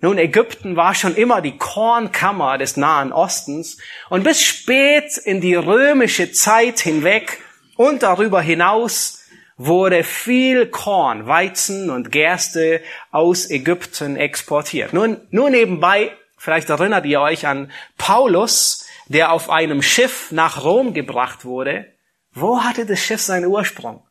Nun, 0.00 0.18
Ägypten 0.18 0.74
war 0.74 0.96
schon 0.96 1.14
immer 1.14 1.42
die 1.42 1.56
Kornkammer 1.56 2.58
des 2.58 2.76
Nahen 2.76 3.12
Ostens 3.12 3.78
und 4.08 4.24
bis 4.24 4.42
spät 4.42 5.16
in 5.16 5.40
die 5.40 5.54
römische 5.54 6.32
Zeit 6.32 6.80
hinweg 6.80 7.38
und 7.76 8.02
darüber 8.02 8.40
hinaus 8.40 9.19
wurde 9.62 10.04
viel 10.04 10.66
Korn, 10.66 11.26
Weizen 11.26 11.90
und 11.90 12.10
Gerste 12.10 12.80
aus 13.10 13.50
Ägypten 13.50 14.16
exportiert. 14.16 14.94
Nun, 14.94 15.20
nur 15.30 15.50
nebenbei, 15.50 16.12
vielleicht 16.38 16.70
erinnert 16.70 17.04
ihr 17.04 17.20
euch 17.20 17.46
an 17.46 17.70
Paulus, 17.98 18.86
der 19.08 19.32
auf 19.32 19.50
einem 19.50 19.82
Schiff 19.82 20.32
nach 20.32 20.64
Rom 20.64 20.94
gebracht 20.94 21.44
wurde. 21.44 21.92
Wo 22.32 22.62
hatte 22.62 22.86
das 22.86 23.00
Schiff 23.00 23.20
seinen 23.20 23.46
Ursprung? 23.46 24.02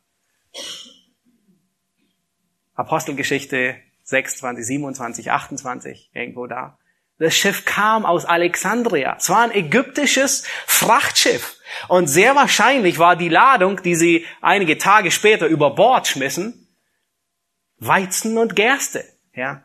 Apostelgeschichte 2.74 3.76
26, 4.04 4.64
27, 4.64 5.32
28, 5.32 6.10
irgendwo 6.14 6.46
da. 6.46 6.78
Das 7.18 7.34
Schiff 7.34 7.64
kam 7.64 8.06
aus 8.06 8.24
Alexandria. 8.24 9.16
Es 9.18 9.28
war 9.28 9.42
ein 9.42 9.52
ägyptisches 9.52 10.44
Frachtschiff. 10.66 11.59
Und 11.88 12.06
sehr 12.06 12.34
wahrscheinlich 12.34 12.98
war 12.98 13.16
die 13.16 13.28
Ladung, 13.28 13.82
die 13.82 13.94
sie 13.94 14.26
einige 14.40 14.78
Tage 14.78 15.10
später 15.10 15.46
über 15.46 15.74
Bord 15.74 16.06
schmissen, 16.06 16.68
Weizen 17.78 18.38
und 18.38 18.56
Gerste. 18.56 19.04
Ja. 19.34 19.62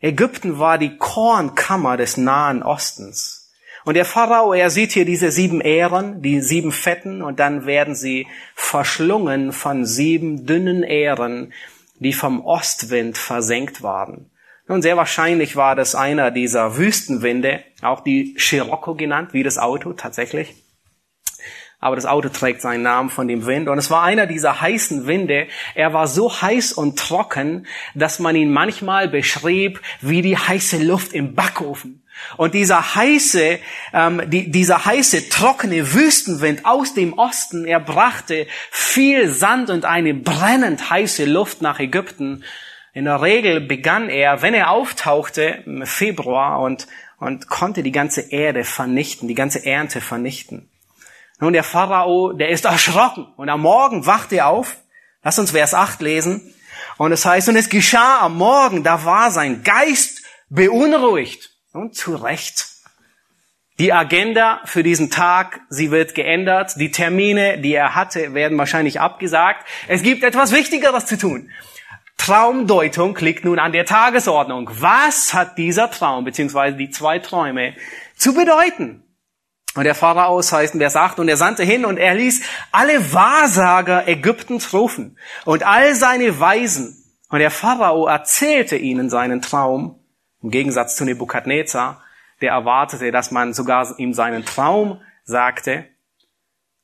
Ägypten 0.00 0.58
war 0.58 0.78
die 0.78 0.96
Kornkammer 0.98 1.96
des 1.96 2.16
Nahen 2.16 2.62
Ostens. 2.62 3.52
Und 3.84 3.94
der 3.94 4.04
Pharao, 4.04 4.52
er 4.52 4.70
sieht 4.70 4.92
hier 4.92 5.04
diese 5.04 5.30
sieben 5.30 5.60
Ähren, 5.60 6.20
die 6.20 6.40
sieben 6.40 6.72
Fetten, 6.72 7.22
und 7.22 7.38
dann 7.38 7.66
werden 7.66 7.94
sie 7.94 8.26
verschlungen 8.54 9.52
von 9.52 9.84
sieben 9.84 10.44
dünnen 10.44 10.82
Ähren, 10.82 11.52
die 12.00 12.12
vom 12.12 12.44
Ostwind 12.44 13.16
versenkt 13.16 13.82
waren. 13.82 14.30
Nun, 14.68 14.82
sehr 14.82 14.96
wahrscheinlich 14.96 15.54
war 15.54 15.76
das 15.76 15.94
einer 15.94 16.32
dieser 16.32 16.76
Wüstenwinde, 16.76 17.62
auch 17.82 18.00
die 18.00 18.34
Scirocco 18.36 18.96
genannt, 18.96 19.32
wie 19.32 19.44
das 19.44 19.58
Auto 19.58 19.92
tatsächlich. 19.92 20.54
Aber 21.86 21.94
das 21.94 22.06
Auto 22.06 22.30
trägt 22.30 22.62
seinen 22.62 22.82
Namen 22.82 23.10
von 23.10 23.28
dem 23.28 23.46
Wind. 23.46 23.68
Und 23.68 23.78
es 23.78 23.92
war 23.92 24.02
einer 24.02 24.26
dieser 24.26 24.60
heißen 24.60 25.06
Winde. 25.06 25.46
Er 25.76 25.92
war 25.92 26.08
so 26.08 26.42
heiß 26.42 26.72
und 26.72 26.98
trocken, 26.98 27.68
dass 27.94 28.18
man 28.18 28.34
ihn 28.34 28.52
manchmal 28.52 29.06
beschrieb 29.06 29.80
wie 30.00 30.20
die 30.20 30.36
heiße 30.36 30.82
Luft 30.82 31.12
im 31.12 31.36
Backofen. 31.36 32.02
Und 32.36 32.54
dieser 32.54 32.96
heiße, 32.96 33.60
ähm, 33.92 34.20
die, 34.26 34.50
dieser 34.50 34.84
heiße, 34.84 35.28
trockene 35.28 35.94
Wüstenwind 35.94 36.66
aus 36.66 36.92
dem 36.92 37.12
Osten, 37.12 37.66
er 37.66 37.78
brachte 37.78 38.48
viel 38.72 39.28
Sand 39.28 39.70
und 39.70 39.84
eine 39.84 40.12
brennend 40.12 40.90
heiße 40.90 41.24
Luft 41.24 41.62
nach 41.62 41.78
Ägypten. 41.78 42.42
In 42.94 43.04
der 43.04 43.22
Regel 43.22 43.60
begann 43.60 44.08
er, 44.08 44.42
wenn 44.42 44.54
er 44.54 44.70
auftauchte 44.70 45.62
im 45.64 45.86
Februar 45.86 46.62
und, 46.62 46.88
und 47.18 47.46
konnte 47.46 47.84
die 47.84 47.92
ganze 47.92 48.32
Erde 48.32 48.64
vernichten, 48.64 49.28
die 49.28 49.34
ganze 49.36 49.64
Ernte 49.64 50.00
vernichten. 50.00 50.68
Nun, 51.38 51.52
der 51.52 51.64
Pharao, 51.64 52.32
der 52.32 52.48
ist 52.48 52.64
erschrocken 52.66 53.26
und 53.36 53.48
am 53.48 53.62
Morgen 53.62 54.06
wacht 54.06 54.32
er 54.32 54.48
auf. 54.48 54.76
Lass 55.22 55.38
uns 55.38 55.50
Vers 55.50 55.74
8 55.74 56.00
lesen. 56.00 56.54
Und 56.98 57.12
es 57.12 57.26
heißt, 57.26 57.48
und 57.48 57.56
es 57.56 57.68
geschah 57.68 58.20
am 58.20 58.36
Morgen, 58.36 58.82
da 58.82 59.04
war 59.04 59.30
sein 59.30 59.62
Geist 59.62 60.22
beunruhigt. 60.48 61.50
Und 61.72 61.94
zu 61.94 62.16
Recht. 62.16 62.68
Die 63.78 63.92
Agenda 63.92 64.62
für 64.64 64.82
diesen 64.82 65.10
Tag, 65.10 65.60
sie 65.68 65.90
wird 65.90 66.14
geändert. 66.14 66.76
Die 66.80 66.90
Termine, 66.90 67.58
die 67.58 67.74
er 67.74 67.94
hatte, 67.94 68.32
werden 68.32 68.56
wahrscheinlich 68.56 69.00
abgesagt. 69.00 69.66
Es 69.86 70.02
gibt 70.02 70.24
etwas 70.24 70.52
Wichtigeres 70.52 71.04
zu 71.04 71.18
tun. 71.18 71.50
Traumdeutung 72.16 73.16
liegt 73.18 73.44
nun 73.44 73.58
an 73.58 73.72
der 73.72 73.84
Tagesordnung. 73.84 74.70
Was 74.72 75.34
hat 75.34 75.58
dieser 75.58 75.90
Traum 75.90 76.24
beziehungsweise 76.24 76.78
die 76.78 76.88
zwei 76.88 77.18
Träume 77.18 77.74
zu 78.16 78.32
bedeuten? 78.32 79.05
Und 79.76 79.84
der 79.84 79.94
Pharao 79.94 80.40
heißt 80.40 80.74
in 80.74 80.80
Vers 80.80 80.96
8, 80.96 81.18
und 81.18 81.28
er 81.28 81.36
sandte 81.36 81.62
hin 81.62 81.84
und 81.84 81.98
er 81.98 82.14
ließ 82.14 82.42
alle 82.72 83.12
Wahrsager 83.12 84.08
Ägyptens 84.08 84.72
rufen 84.72 85.18
und 85.44 85.64
all 85.64 85.94
seine 85.94 86.40
Weisen. 86.40 87.04
Und 87.28 87.40
der 87.40 87.50
Pharao 87.50 88.06
erzählte 88.06 88.76
ihnen 88.76 89.10
seinen 89.10 89.42
Traum, 89.42 90.00
im 90.42 90.50
Gegensatz 90.50 90.96
zu 90.96 91.04
Nebukadnezar, 91.04 92.02
der 92.40 92.52
erwartete, 92.52 93.12
dass 93.12 93.30
man 93.30 93.52
sogar 93.52 93.98
ihm 93.98 94.14
seinen 94.14 94.44
Traum 94.44 95.00
sagte. 95.24 95.86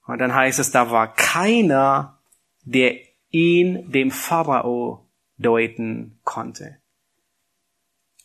Und 0.07 0.19
dann 0.19 0.35
heißt 0.35 0.59
es, 0.59 0.71
da 0.71 0.91
war 0.91 1.15
keiner, 1.15 2.19
der 2.65 2.97
ihn 3.31 3.91
dem 3.91 4.11
Pharao 4.11 5.09
deuten 5.39 6.21
konnte. 6.25 6.82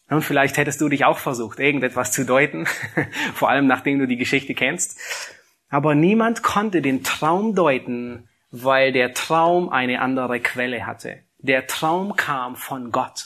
Und 0.10 0.22
vielleicht 0.22 0.58
hättest 0.58 0.80
du 0.80 0.90
dich 0.90 1.06
auch 1.06 1.18
versucht, 1.18 1.60
irgendetwas 1.60 2.12
zu 2.12 2.26
deuten, 2.26 2.66
vor 3.34 3.50
allem 3.50 3.68
nachdem 3.68 4.00
du 4.00 4.08
die 4.08 4.18
Geschichte 4.18 4.54
kennst. 4.54 5.00
Aber 5.70 5.96
niemand 5.96 6.44
konnte 6.44 6.82
den 6.82 7.04
Traum 7.04 7.56
deuten, 7.56 8.30
weil 8.52 8.94
der 8.94 9.14
Traum 9.14 9.70
eine 9.70 10.00
andere 10.02 10.40
Quelle 10.40 10.86
hatte. 10.86 11.24
Der 11.40 11.68
Traum 11.68 12.16
kam 12.16 12.56
von 12.56 12.92
Gott. 12.92 13.26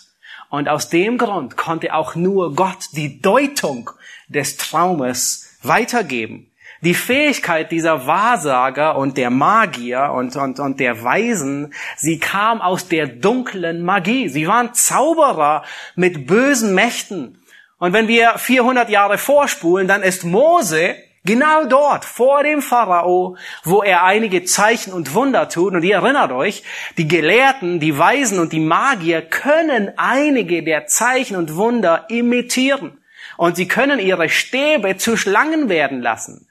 Und 0.49 0.67
aus 0.67 0.89
dem 0.89 1.17
Grund 1.17 1.55
konnte 1.55 1.93
auch 1.93 2.15
nur 2.15 2.55
Gott 2.55 2.89
die 2.93 3.21
Deutung 3.21 3.91
des 4.27 4.57
Traumes 4.57 5.57
weitergeben. 5.61 6.50
Die 6.83 6.95
Fähigkeit 6.95 7.71
dieser 7.71 8.07
Wahrsager 8.07 8.97
und 8.97 9.15
der 9.15 9.29
Magier 9.29 10.11
und, 10.15 10.35
und, 10.35 10.59
und 10.59 10.79
der 10.79 11.03
Weisen, 11.03 11.73
sie 11.95 12.17
kam 12.17 12.59
aus 12.59 12.87
der 12.87 13.05
dunklen 13.05 13.83
Magie. 13.83 14.29
Sie 14.29 14.47
waren 14.47 14.73
Zauberer 14.73 15.63
mit 15.95 16.25
bösen 16.25 16.73
Mächten. 16.73 17.37
Und 17.77 17.93
wenn 17.93 18.07
wir 18.07 18.33
400 18.37 18.89
Jahre 18.89 19.19
vorspulen, 19.19 19.87
dann 19.87 20.01
ist 20.01 20.23
Mose 20.23 20.95
genau 21.23 21.65
dort, 21.65 22.03
vor 22.03 22.41
dem 22.41 22.63
Pharao, 22.63 23.37
wo 23.63 23.83
er 23.83 24.03
einige 24.03 24.43
Zeichen 24.43 24.91
und 24.91 25.13
Wunder 25.13 25.49
tut. 25.49 25.73
Und 25.73 25.83
ihr 25.83 25.97
erinnert 25.97 26.31
euch, 26.31 26.63
die 26.97 27.07
Gelehrten, 27.07 27.79
die 27.79 27.97
Weisen 27.97 28.39
und 28.39 28.53
die 28.53 28.59
Magier 28.59 29.21
können 29.21 29.91
einige 29.97 30.63
der 30.63 30.87
Zeichen 30.87 31.35
und 31.35 31.55
Wunder 31.55 32.05
imitieren. 32.09 32.97
Und 33.37 33.55
sie 33.55 33.67
können 33.67 33.99
ihre 33.99 34.29
Stäbe 34.29 34.97
zu 34.97 35.17
Schlangen 35.17 35.69
werden 35.69 36.01
lassen. 36.01 36.47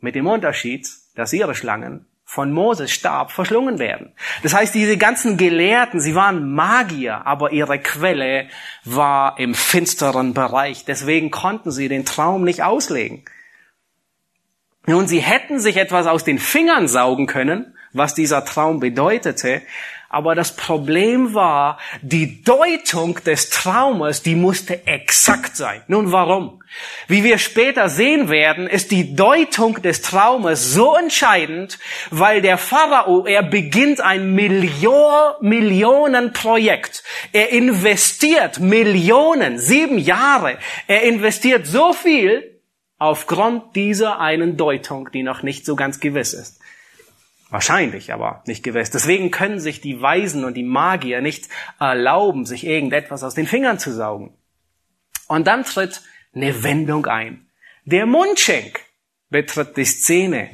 Mit 0.00 0.14
dem 0.14 0.26
Unterschied, 0.26 0.88
dass 1.14 1.32
ihre 1.32 1.54
Schlangen 1.54 2.06
von 2.24 2.52
Moses 2.52 2.90
Stab 2.90 3.32
verschlungen 3.32 3.78
werden. 3.78 4.12
Das 4.42 4.52
heißt, 4.52 4.74
diese 4.74 4.98
ganzen 4.98 5.38
Gelehrten, 5.38 5.98
sie 5.98 6.14
waren 6.14 6.52
Magier, 6.52 7.26
aber 7.26 7.52
ihre 7.52 7.78
Quelle 7.78 8.48
war 8.84 9.38
im 9.38 9.54
finsteren 9.54 10.34
Bereich. 10.34 10.84
Deswegen 10.84 11.30
konnten 11.30 11.70
sie 11.70 11.88
den 11.88 12.04
Traum 12.04 12.44
nicht 12.44 12.62
auslegen. 12.62 13.24
Nun, 14.84 15.06
sie 15.06 15.20
hätten 15.20 15.58
sich 15.58 15.78
etwas 15.78 16.06
aus 16.06 16.22
den 16.22 16.38
Fingern 16.38 16.86
saugen 16.86 17.26
können, 17.26 17.74
was 17.92 18.14
dieser 18.14 18.44
Traum 18.44 18.78
bedeutete, 18.78 19.62
aber 20.10 20.34
das 20.34 20.56
Problem 20.56 21.34
war, 21.34 21.78
die 22.00 22.42
Deutung 22.42 23.22
des 23.24 23.50
Traumes, 23.50 24.22
die 24.22 24.36
musste 24.36 24.86
exakt 24.86 25.54
sein. 25.54 25.82
Nun 25.86 26.12
warum? 26.12 26.62
Wie 27.08 27.24
wir 27.24 27.36
später 27.36 27.90
sehen 27.90 28.30
werden, 28.30 28.66
ist 28.66 28.90
die 28.90 29.14
Deutung 29.14 29.82
des 29.82 30.00
Traumes 30.00 30.72
so 30.72 30.96
entscheidend, 30.96 31.78
weil 32.10 32.40
der 32.40 32.56
Pharao, 32.56 33.26
er 33.26 33.42
beginnt 33.42 34.00
ein 34.00 34.34
Million, 34.34 35.34
Millionenprojekt. 35.40 37.02
Er 37.32 37.50
investiert 37.50 38.60
Millionen, 38.60 39.58
sieben 39.58 39.98
Jahre. 39.98 40.56
Er 40.86 41.02
investiert 41.02 41.66
so 41.66 41.92
viel 41.92 42.58
aufgrund 42.98 43.76
dieser 43.76 44.20
einen 44.20 44.56
Deutung, 44.56 45.10
die 45.12 45.22
noch 45.22 45.42
nicht 45.42 45.66
so 45.66 45.76
ganz 45.76 46.00
gewiss 46.00 46.32
ist. 46.32 46.57
Wahrscheinlich, 47.50 48.12
aber 48.12 48.42
nicht 48.46 48.62
gewiss. 48.62 48.90
Deswegen 48.90 49.30
können 49.30 49.58
sich 49.58 49.80
die 49.80 50.02
Weisen 50.02 50.44
und 50.44 50.54
die 50.54 50.62
Magier 50.62 51.22
nicht 51.22 51.48
erlauben, 51.80 52.44
sich 52.44 52.66
irgendetwas 52.66 53.24
aus 53.24 53.34
den 53.34 53.46
Fingern 53.46 53.78
zu 53.78 53.92
saugen. 53.92 54.36
Und 55.28 55.46
dann 55.46 55.64
tritt 55.64 56.02
eine 56.34 56.62
Wendung 56.62 57.06
ein. 57.06 57.48
Der 57.84 58.04
Mundschenk 58.04 58.80
betritt 59.30 59.76
die 59.78 59.86
Szene. 59.86 60.50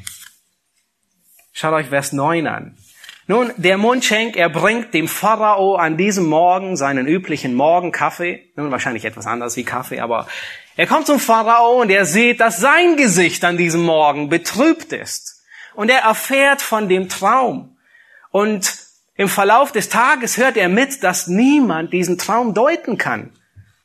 Schaut 1.52 1.72
euch 1.72 1.88
Vers 1.88 2.12
9 2.12 2.46
an. 2.46 2.78
Nun, 3.26 3.52
der 3.56 3.78
Mundschenk, 3.78 4.36
er 4.36 4.50
bringt 4.50 4.92
dem 4.94 5.08
Pharao 5.08 5.76
an 5.76 5.96
diesem 5.96 6.26
Morgen 6.26 6.76
seinen 6.76 7.08
üblichen 7.08 7.54
Morgenkaffee. 7.54 8.52
Nun, 8.54 8.70
wahrscheinlich 8.70 9.04
etwas 9.04 9.26
anderes 9.26 9.56
wie 9.56 9.64
Kaffee, 9.64 10.00
aber 10.00 10.28
er 10.76 10.86
kommt 10.86 11.06
zum 11.06 11.18
Pharao 11.18 11.80
und 11.80 11.90
er 11.90 12.04
sieht, 12.04 12.40
dass 12.40 12.58
sein 12.58 12.96
Gesicht 12.96 13.44
an 13.44 13.56
diesem 13.56 13.82
Morgen 13.82 14.28
betrübt 14.28 14.92
ist 14.92 15.33
und 15.74 15.90
er 15.90 16.00
erfährt 16.00 16.62
von 16.62 16.88
dem 16.88 17.08
Traum. 17.08 17.76
Und 18.30 18.76
im 19.16 19.28
Verlauf 19.28 19.70
des 19.70 19.88
Tages 19.88 20.38
hört 20.38 20.56
er 20.56 20.68
mit, 20.68 21.02
dass 21.02 21.28
niemand 21.28 21.92
diesen 21.92 22.18
Traum 22.18 22.52
deuten 22.54 22.98
kann 22.98 23.30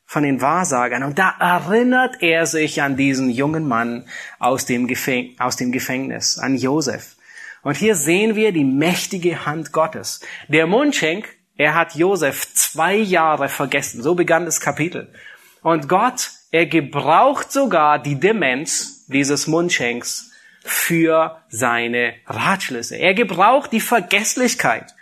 von 0.06 0.24
den 0.24 0.42
Wahrsagern. 0.42 1.04
Und 1.04 1.20
da 1.20 1.36
erinnert 1.40 2.22
er 2.22 2.48
sich 2.48 2.82
an 2.82 2.98
diesen 2.98 3.30
jungen 3.30 3.68
Mann 3.68 4.06
aus 4.40 4.66
dem, 4.66 4.88
Gefäng 4.88 5.36
aus 5.38 5.56
dem 5.56 5.72
Gefängnis, 5.72 6.40
an 6.40 6.56
Josef. 6.56 7.16
Und 7.62 7.78
hier 7.78 7.94
sehen 7.94 8.36
wir 8.36 8.52
die 8.52 8.64
mächtige 8.64 9.46
Hand 9.46 9.72
Gottes. 9.72 10.22
Der 10.48 10.66
Mundschenk, 10.66 11.28
er 11.56 11.76
hat 11.76 11.94
Josef 11.94 12.54
zwei 12.56 12.96
Jahre 12.96 13.50
vergessen. 13.50 14.02
So 14.02 14.16
begann 14.16 14.46
das 14.46 14.62
Kapitel. 14.62 15.14
Und 15.62 15.88
Gott, 15.88 16.32
er 16.52 16.66
gebraucht 16.66 17.52
sogar 17.52 18.00
die 18.00 18.20
Demenz 18.20 19.06
dieses 19.08 19.46
Mundschenks, 19.46 20.29
für 20.64 21.42
seine 21.50 22.14
Ratschlüsse. 22.26 22.96
Er 22.96 23.14
gebraucht 23.14 23.72
die 23.72 23.80
Vergesslichkeit. 23.80 24.94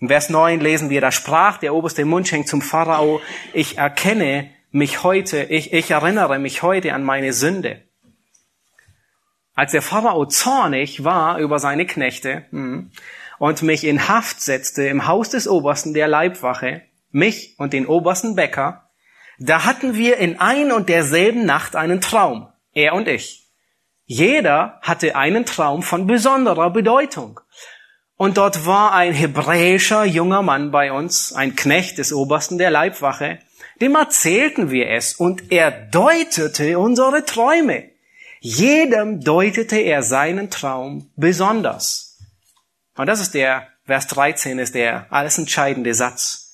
In 0.00 0.08
Vers 0.08 0.30
9 0.30 0.60
lesen 0.60 0.90
wir, 0.90 1.00
da 1.00 1.10
sprach 1.10 1.58
der 1.58 1.74
oberste 1.74 2.04
Mundschenk 2.04 2.46
zum 2.46 2.62
Pharao, 2.62 3.20
ich 3.52 3.78
erkenne 3.78 4.50
mich 4.70 5.02
heute, 5.02 5.42
ich, 5.44 5.72
ich 5.72 5.90
erinnere 5.90 6.38
mich 6.38 6.62
heute 6.62 6.94
an 6.94 7.02
meine 7.02 7.32
Sünde. 7.32 7.82
Als 9.54 9.72
der 9.72 9.82
Pharao 9.82 10.26
zornig 10.26 11.02
war 11.02 11.38
über 11.38 11.58
seine 11.58 11.84
Knechte 11.84 12.44
hm, 12.50 12.92
und 13.38 13.62
mich 13.62 13.82
in 13.82 14.08
Haft 14.08 14.40
setzte 14.40 14.84
im 14.84 15.08
Haus 15.08 15.30
des 15.30 15.48
Obersten 15.48 15.94
der 15.94 16.06
Leibwache, 16.06 16.82
mich 17.10 17.56
und 17.58 17.72
den 17.72 17.86
obersten 17.86 18.36
Bäcker, 18.36 18.88
da 19.40 19.64
hatten 19.64 19.94
wir 19.94 20.18
in 20.18 20.38
ein 20.38 20.70
und 20.70 20.88
derselben 20.88 21.44
Nacht 21.44 21.74
einen 21.74 22.00
Traum, 22.00 22.48
er 22.72 22.94
und 22.94 23.08
ich. 23.08 23.47
Jeder 24.10 24.78
hatte 24.80 25.16
einen 25.16 25.44
Traum 25.44 25.82
von 25.82 26.06
besonderer 26.06 26.70
Bedeutung. 26.70 27.40
Und 28.16 28.38
dort 28.38 28.64
war 28.64 28.94
ein 28.94 29.12
hebräischer 29.12 30.06
junger 30.06 30.40
Mann 30.40 30.70
bei 30.70 30.90
uns, 30.92 31.34
ein 31.34 31.54
Knecht 31.54 31.98
des 31.98 32.14
Obersten 32.14 32.56
der 32.56 32.70
Leibwache, 32.70 33.38
dem 33.82 33.94
erzählten 33.94 34.70
wir 34.70 34.88
es 34.88 35.12
und 35.12 35.52
er 35.52 35.70
deutete 35.70 36.78
unsere 36.78 37.26
Träume. 37.26 37.90
Jedem 38.40 39.20
deutete 39.20 39.76
er 39.76 40.02
seinen 40.02 40.48
Traum 40.48 41.10
besonders. 41.14 42.16
Und 42.96 43.06
das 43.08 43.20
ist 43.20 43.34
der, 43.34 43.68
Vers 43.84 44.06
13 44.06 44.58
ist 44.58 44.74
der 44.74 45.06
alles 45.10 45.36
entscheidende 45.36 45.92
Satz. 45.92 46.47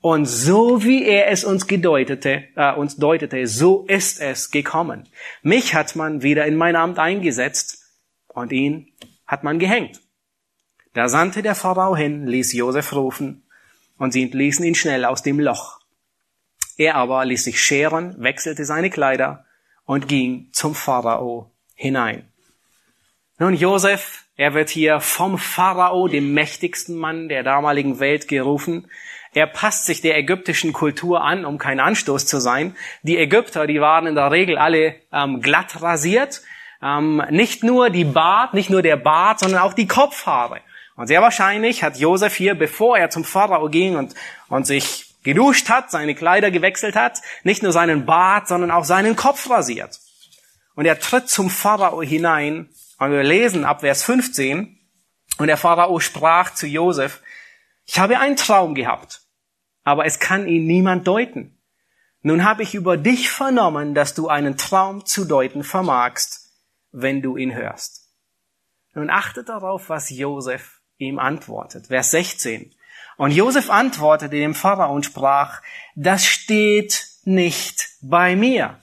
Und 0.00 0.24
so 0.24 0.82
wie 0.82 1.04
er 1.04 1.28
es 1.28 1.44
uns 1.44 1.66
gedeutete, 1.66 2.44
äh, 2.56 2.72
uns 2.72 2.96
deutete, 2.96 3.46
so 3.46 3.84
ist 3.86 4.20
es 4.20 4.50
gekommen. 4.50 5.08
Mich 5.42 5.74
hat 5.74 5.94
man 5.94 6.22
wieder 6.22 6.46
in 6.46 6.56
mein 6.56 6.74
Amt 6.74 6.98
eingesetzt 6.98 7.84
und 8.28 8.50
ihn 8.52 8.92
hat 9.26 9.44
man 9.44 9.58
gehängt. 9.58 10.00
Da 10.94 11.08
sandte 11.08 11.42
der 11.42 11.54
Pharao 11.54 11.94
hin, 11.94 12.26
ließ 12.26 12.52
Josef 12.54 12.94
rufen 12.94 13.42
und 13.98 14.12
sie 14.12 14.22
entließen 14.22 14.64
ihn 14.64 14.74
schnell 14.74 15.04
aus 15.04 15.22
dem 15.22 15.38
Loch. 15.38 15.80
Er 16.78 16.94
aber 16.94 17.24
ließ 17.26 17.44
sich 17.44 17.62
scheren, 17.62 18.14
wechselte 18.18 18.64
seine 18.64 18.88
Kleider 18.88 19.44
und 19.84 20.08
ging 20.08 20.48
zum 20.52 20.74
Pharao 20.74 21.50
hinein. 21.74 22.26
Nun, 23.38 23.54
Josef, 23.54 24.24
er 24.36 24.54
wird 24.54 24.70
hier 24.70 25.00
vom 25.00 25.38
Pharao, 25.38 26.08
dem 26.08 26.32
mächtigsten 26.32 26.96
Mann 26.96 27.28
der 27.28 27.42
damaligen 27.42 28.00
Welt, 28.00 28.28
gerufen. 28.28 28.88
Er 29.32 29.46
passt 29.46 29.86
sich 29.86 30.00
der 30.00 30.18
ägyptischen 30.18 30.72
Kultur 30.72 31.22
an, 31.22 31.44
um 31.44 31.58
kein 31.58 31.78
Anstoß 31.78 32.26
zu 32.26 32.40
sein. 32.40 32.76
Die 33.02 33.16
Ägypter, 33.16 33.66
die 33.66 33.80
waren 33.80 34.06
in 34.06 34.16
der 34.16 34.30
Regel 34.30 34.58
alle 34.58 34.96
ähm, 35.12 35.40
glatt 35.40 35.80
rasiert. 35.82 36.42
Ähm, 36.82 37.22
nicht 37.30 37.62
nur 37.62 37.90
die 37.90 38.04
Bart, 38.04 38.54
nicht 38.54 38.70
nur 38.70 38.82
der 38.82 38.96
Bart, 38.96 39.38
sondern 39.38 39.60
auch 39.60 39.74
die 39.74 39.86
Kopfhaare. 39.86 40.60
Und 40.96 41.06
sehr 41.06 41.22
wahrscheinlich 41.22 41.82
hat 41.82 41.98
Josef 41.98 42.34
hier, 42.34 42.54
bevor 42.54 42.98
er 42.98 43.10
zum 43.10 43.24
Pharao 43.24 43.68
ging 43.68 43.96
und, 43.96 44.14
und 44.48 44.66
sich 44.66 45.14
geduscht 45.22 45.68
hat, 45.68 45.90
seine 45.90 46.14
Kleider 46.14 46.50
gewechselt 46.50 46.96
hat, 46.96 47.20
nicht 47.44 47.62
nur 47.62 47.72
seinen 47.72 48.06
Bart, 48.06 48.48
sondern 48.48 48.70
auch 48.70 48.84
seinen 48.84 49.16
Kopf 49.16 49.48
rasiert. 49.48 50.00
Und 50.74 50.86
er 50.86 50.98
tritt 50.98 51.28
zum 51.28 51.50
Pharao 51.50 52.02
hinein. 52.02 52.68
Und 52.98 53.12
wir 53.12 53.22
lesen 53.22 53.64
ab 53.64 53.80
Vers 53.80 54.02
15. 54.02 54.78
Und 55.38 55.46
der 55.46 55.56
Pharao 55.56 56.00
sprach 56.00 56.52
zu 56.54 56.66
Josef, 56.66 57.20
ich 57.90 57.98
habe 57.98 58.20
einen 58.20 58.36
Traum 58.36 58.76
gehabt, 58.76 59.22
aber 59.82 60.04
es 60.06 60.20
kann 60.20 60.46
ihn 60.46 60.64
niemand 60.64 61.08
deuten. 61.08 61.60
Nun 62.22 62.44
habe 62.44 62.62
ich 62.62 62.76
über 62.76 62.96
dich 62.96 63.30
vernommen, 63.30 63.96
dass 63.96 64.14
du 64.14 64.28
einen 64.28 64.56
Traum 64.56 65.04
zu 65.06 65.24
deuten 65.24 65.64
vermagst, 65.64 66.52
wenn 66.92 67.20
du 67.20 67.36
ihn 67.36 67.52
hörst. 67.52 68.08
Nun 68.94 69.10
achtet 69.10 69.48
darauf, 69.48 69.88
was 69.88 70.08
Josef 70.08 70.82
ihm 70.98 71.18
antwortet. 71.18 71.88
Vers 71.88 72.12
16. 72.12 72.72
Und 73.16 73.32
Josef 73.32 73.70
antwortete 73.70 74.36
dem 74.36 74.54
Pharao 74.54 74.94
und 74.94 75.06
sprach, 75.06 75.60
das 75.96 76.24
steht 76.24 77.08
nicht 77.24 77.88
bei 78.02 78.36
mir. 78.36 78.78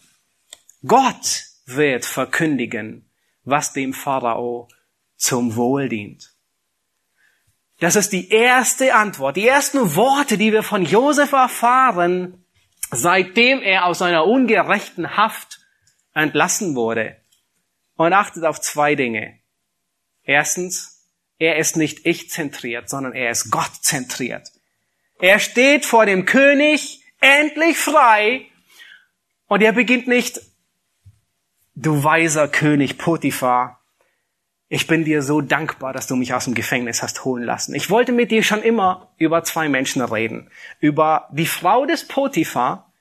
Gott 0.86 1.46
wird 1.65 2.04
verkündigen, 2.04 3.10
was 3.46 3.72
dem 3.72 3.93
Pharao 3.93 4.67
zum 5.15 5.56
Wohl 5.56 5.88
dient. 5.88 6.37
Das 7.80 7.96
ist 7.96 8.12
die 8.12 8.30
erste 8.30 8.96
Antwort, 8.96 9.38
die 9.38 9.48
ersten 9.48 9.96
Worte, 9.96 10.38
die 10.38 10.52
wir 10.52 10.63
von 10.63 10.84
Josef 10.84 11.32
erfahren, 11.32 12.44
seitdem 12.90 13.62
er 13.62 13.86
aus 13.86 14.00
seiner 14.00 14.26
ungerechten 14.26 15.16
Haft 15.16 15.60
entlassen 16.13 16.76
wurde. 16.76 17.18
Und 17.96 18.13
achtet 18.13 18.46
auf 18.46 18.62
zwei 18.62 18.96
Dinge. 18.96 19.40
Erstens, 20.24 21.04
er 21.40 21.58
ist 21.58 21.78
nicht 21.78 22.06
ich 22.06 22.30
zentriert, 22.30 22.90
sondern 22.90 23.13
er 23.13 23.32
ist 23.32 23.52
Gott 23.52 23.72
zentriert. 23.82 24.52
Er 25.20 25.40
steht 25.40 25.86
vor 25.86 26.06
dem 26.06 26.26
König 26.26 27.04
endlich 27.20 27.78
frei 27.78 28.48
und 29.48 29.62
er 29.62 29.74
beginnt 29.74 30.08
nicht, 30.08 30.42
du 31.76 32.04
weiser 32.04 32.48
König 32.48 32.98
Potiphar, 32.98 33.77
ich 34.69 34.88
bin 34.88 35.06
dir 35.06 35.21
so 35.21 35.39
dankbar, 35.39 35.93
dass 35.93 36.08
du 36.08 36.15
mich 36.15 36.34
aus 36.34 36.45
dem 36.45 36.53
Gefängnis 36.53 37.01
hast 37.01 37.23
holen 37.23 37.43
lassen. 37.43 37.73
Ich 37.73 37.89
wollte 37.89 38.12
mit 38.12 38.32
dir 38.32 38.43
schon 38.43 38.62
immer 38.62 39.13
über 39.17 39.43
zwei 39.43 39.69
Menschen 39.69 40.01
reden. 40.01 40.49
Über 40.80 41.30
die 41.32 41.45
Frau 41.45 41.86
des 41.86 42.06
Potiphar, 42.06 42.91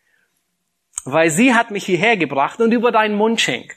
weil 1.04 1.30
sie 1.30 1.54
hat 1.54 1.72
mich 1.72 1.84
hierher 1.84 2.16
gebracht 2.16 2.60
und 2.60 2.72
über 2.72 2.92
deinen 2.92 3.16
Mundschenk. 3.16 3.76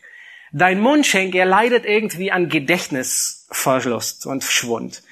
Dein 0.51 0.79
Mundschenk, 0.79 1.33
er 1.33 1.45
leidet 1.45 1.85
irgendwie 1.85 2.31
an 2.31 2.49
Gedächtnisverlust 2.49 4.25
und 4.27 4.43
Schwund. 4.43 5.03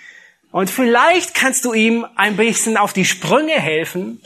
Und 0.52 0.70
vielleicht 0.70 1.34
kannst 1.34 1.66
du 1.66 1.74
ihm 1.74 2.06
ein 2.16 2.38
bisschen 2.38 2.78
auf 2.78 2.94
die 2.94 3.06
Sprünge 3.06 3.54
helfen 3.54 4.22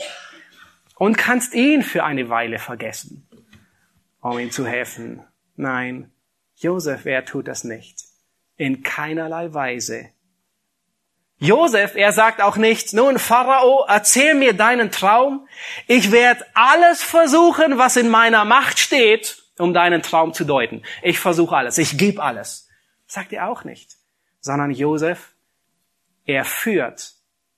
und 0.96 1.16
kannst 1.16 1.54
ihn 1.54 1.82
für 1.82 2.04
eine 2.04 2.28
Weile 2.28 2.58
vergessen, 2.58 3.26
um 4.20 4.38
ihm 4.38 4.50
zu 4.50 4.66
helfen. 4.66 5.22
Nein, 5.56 6.12
Josef, 6.56 7.06
er 7.06 7.24
tut 7.24 7.48
das 7.48 7.64
nicht. 7.64 8.11
In 8.56 8.82
keinerlei 8.82 9.52
Weise. 9.54 10.10
Josef, 11.38 11.96
er 11.96 12.12
sagt 12.12 12.40
auch 12.40 12.56
nicht, 12.56 12.92
nun 12.92 13.18
Pharao, 13.18 13.84
erzähl 13.88 14.34
mir 14.34 14.52
deinen 14.52 14.92
Traum. 14.92 15.48
Ich 15.88 16.12
werde 16.12 16.46
alles 16.54 17.02
versuchen, 17.02 17.78
was 17.78 17.96
in 17.96 18.08
meiner 18.08 18.44
Macht 18.44 18.78
steht, 18.78 19.42
um 19.58 19.74
deinen 19.74 20.02
Traum 20.02 20.34
zu 20.34 20.44
deuten. 20.44 20.82
Ich 21.02 21.18
versuche 21.18 21.56
alles, 21.56 21.78
ich 21.78 21.98
gebe 21.98 22.22
alles. 22.22 22.68
Sagt 23.06 23.32
er 23.32 23.48
auch 23.48 23.64
nicht. 23.64 23.96
Sondern 24.40 24.70
Josef, 24.70 25.34
er 26.24 26.44
führt 26.44 27.14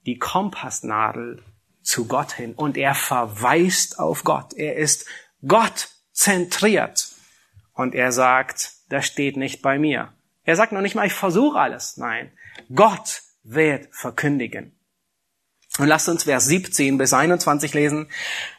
die 0.06 0.18
Kompassnadel 0.18 1.42
zu 1.82 2.06
Gott 2.06 2.32
hin 2.32 2.54
und 2.54 2.78
er 2.78 2.94
verweist 2.94 3.98
auf 3.98 4.24
Gott. 4.24 4.54
Er 4.54 4.76
ist 4.76 5.06
Gott 5.46 5.88
zentriert. 6.12 7.08
Und 7.74 7.94
er 7.94 8.12
sagt, 8.12 8.72
das 8.88 9.06
steht 9.06 9.36
nicht 9.36 9.60
bei 9.60 9.78
mir. 9.78 10.12
Er 10.44 10.56
sagt 10.56 10.72
noch 10.72 10.80
nicht 10.80 10.94
mal, 10.94 11.06
ich 11.06 11.12
versuche 11.12 11.58
alles. 11.58 11.96
Nein, 11.96 12.32
Gott 12.74 13.22
wird 13.42 13.88
verkündigen. 13.92 14.78
Und 15.78 15.88
lasst 15.88 16.08
uns 16.08 16.24
Vers 16.24 16.46
17 16.46 16.98
bis 16.98 17.12
21 17.12 17.74
lesen. 17.74 18.08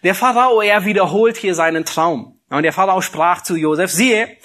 Der 0.03 0.15
Pharao, 0.15 0.61
er 0.61 0.85
wiederholt 0.85 1.37
hier 1.37 1.55
seinen 1.55 1.85
Traum. 1.85 2.41
Und 2.49 2.63
der 2.63 2.73
Pharao 2.73 3.01
sprach 3.01 3.41
zu 3.41 3.55
Josef, 3.55 3.91
siehe, 3.91 4.37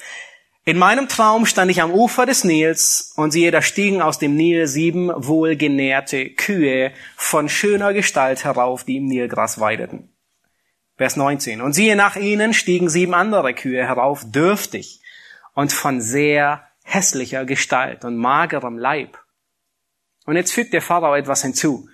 in 0.65 0.79
meinem 0.79 1.09
Traum 1.09 1.47
stand 1.47 1.71
ich 1.71 1.83
am 1.83 1.91
Ufer 1.91 2.27
des 2.27 2.45
Nils 2.45 3.13
und 3.17 3.33
siehe, 3.33 3.51
da 3.51 3.61
stiegen 3.63 4.03
aus 4.03 4.19
dem 4.19 4.37
Nil 4.37 4.67
sieben 4.67 5.11
wohlgenährte 5.17 6.31
Kühe 6.31 6.93
von 7.17 7.49
schöner 7.49 7.93
Gestalt 7.93 8.45
herauf, 8.45 8.85
die 8.85 8.99
im 8.99 9.07
Nilgras 9.07 9.59
weideten. 9.59 10.15
Vers 10.97 11.17
19. 11.17 11.63
Und 11.63 11.73
siehe, 11.73 11.97
nach 11.97 12.17
ihnen 12.17 12.53
stiegen 12.53 12.89
sieben 12.89 13.15
andere 13.15 13.55
Kühe 13.55 13.85
herauf, 13.85 14.23
dürftig 14.31 15.01
und 15.55 15.73
von 15.73 16.01
sehr 16.01 16.70
hässlicher 16.93 17.45
Gestalt 17.45 18.05
und 18.05 18.17
magerem 18.17 18.79
Leib. 18.79 19.19
Und 20.27 20.37
jetzt 20.37 20.53
fügt 20.53 20.73
der 20.73 20.83
Pharao 20.83 21.15
etwas 21.15 21.43
hinzu, 21.43 21.89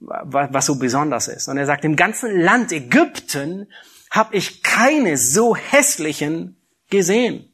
was 0.00 0.66
so 0.66 0.78
besonders 0.78 1.28
ist. 1.28 1.48
Und 1.48 1.58
er 1.58 1.66
sagt, 1.66 1.84
im 1.84 1.96
ganzen 1.96 2.40
Land 2.40 2.72
Ägypten 2.72 3.68
habe 4.10 4.36
ich 4.36 4.62
keine 4.62 5.16
so 5.16 5.56
hässlichen 5.56 6.56
gesehen. 6.90 7.48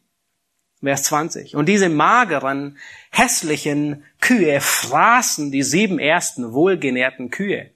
Vers 0.83 1.05
20. 1.05 1.57
Und 1.57 1.67
diese 1.67 1.89
mageren, 1.89 2.79
hässlichen 3.11 4.05
Kühe 4.21 4.61
fraßen 4.61 5.51
die 5.51 5.63
sieben 5.63 5.99
ersten 5.99 6.53
wohlgenährten 6.53 7.31
Kühe. 7.31 7.71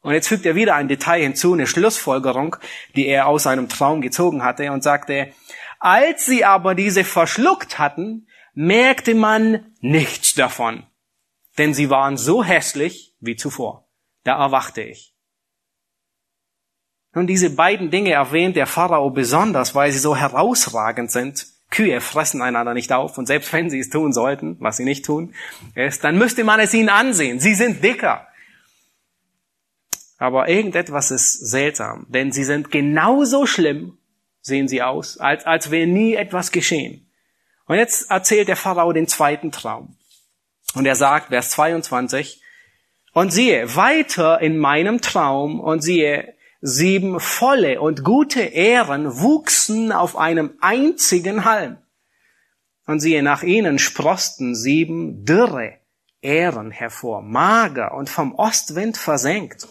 Und 0.00 0.12
jetzt 0.12 0.28
fügt 0.28 0.46
er 0.46 0.54
wieder 0.54 0.76
ein 0.76 0.86
Detail 0.86 1.22
hinzu, 1.22 1.52
eine 1.52 1.66
Schlussfolgerung, 1.66 2.56
die 2.94 3.08
er 3.08 3.26
aus 3.26 3.42
seinem 3.42 3.68
Traum 3.68 4.00
gezogen 4.00 4.44
hatte 4.44 4.70
und 4.70 4.84
sagte, 4.84 5.32
als 5.80 6.24
sie 6.26 6.44
aber 6.44 6.76
diese 6.76 7.02
verschluckt 7.02 7.80
hatten, 7.80 8.28
merkte 8.56 9.14
man 9.14 9.72
nichts 9.80 10.34
davon 10.34 10.84
denn 11.58 11.74
sie 11.74 11.90
waren 11.90 12.16
so 12.16 12.44
hässlich 12.44 13.14
wie 13.20 13.36
zuvor. 13.36 13.88
Da 14.24 14.38
erwachte 14.38 14.82
ich. 14.82 15.14
Nun, 17.14 17.26
diese 17.26 17.50
beiden 17.50 17.90
Dinge 17.90 18.12
erwähnt 18.12 18.56
der 18.56 18.66
Pharao 18.66 19.10
besonders, 19.10 19.74
weil 19.74 19.90
sie 19.90 19.98
so 19.98 20.16
herausragend 20.16 21.10
sind. 21.10 21.46
Kühe 21.70 22.00
fressen 22.00 22.42
einander 22.42 22.74
nicht 22.74 22.92
auf 22.92 23.16
und 23.18 23.26
selbst 23.26 23.52
wenn 23.52 23.70
sie 23.70 23.80
es 23.80 23.90
tun 23.90 24.12
sollten, 24.12 24.56
was 24.60 24.76
sie 24.76 24.84
nicht 24.84 25.04
tun, 25.04 25.34
ist, 25.74 26.04
dann 26.04 26.18
müsste 26.18 26.44
man 26.44 26.60
es 26.60 26.74
ihnen 26.74 26.90
ansehen. 26.90 27.40
Sie 27.40 27.54
sind 27.54 27.82
dicker. 27.82 28.26
Aber 30.18 30.48
irgendetwas 30.48 31.10
ist 31.10 31.50
seltsam, 31.50 32.06
denn 32.08 32.32
sie 32.32 32.44
sind 32.44 32.70
genauso 32.70 33.46
schlimm, 33.46 33.98
sehen 34.40 34.68
sie 34.68 34.82
aus, 34.82 35.18
als, 35.18 35.44
als 35.44 35.70
wäre 35.70 35.86
nie 35.86 36.14
etwas 36.14 36.52
geschehen. 36.52 37.05
Und 37.66 37.76
jetzt 37.76 38.10
erzählt 38.10 38.48
der 38.48 38.56
Pharao 38.56 38.92
den 38.92 39.08
zweiten 39.08 39.52
Traum. 39.52 39.96
Und 40.74 40.86
er 40.86 40.96
sagt, 40.96 41.28
Vers 41.28 41.50
22, 41.50 42.42
und 43.12 43.32
siehe, 43.32 43.74
weiter 43.74 44.40
in 44.40 44.58
meinem 44.58 45.00
Traum, 45.00 45.60
und 45.60 45.80
siehe, 45.80 46.34
sieben 46.60 47.20
volle 47.20 47.80
und 47.80 48.04
gute 48.04 48.42
Ähren 48.42 49.20
wuchsen 49.20 49.92
auf 49.92 50.16
einem 50.16 50.54
einzigen 50.60 51.44
Halm. 51.44 51.78
Und 52.86 53.00
siehe, 53.00 53.22
nach 53.22 53.42
ihnen 53.42 53.78
sprosten 53.78 54.54
sieben 54.54 55.24
dürre 55.24 55.78
Ähren 56.22 56.70
hervor, 56.70 57.22
mager 57.22 57.94
und 57.94 58.10
vom 58.10 58.34
Ostwind 58.34 58.96
versenkt. 58.96 59.66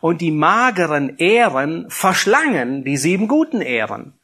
Und 0.00 0.20
die 0.20 0.30
mageren 0.30 1.18
Ähren 1.18 1.88
verschlangen 1.90 2.84
die 2.84 2.96
sieben 2.96 3.28
guten 3.28 3.60
Ähren. 3.60 4.18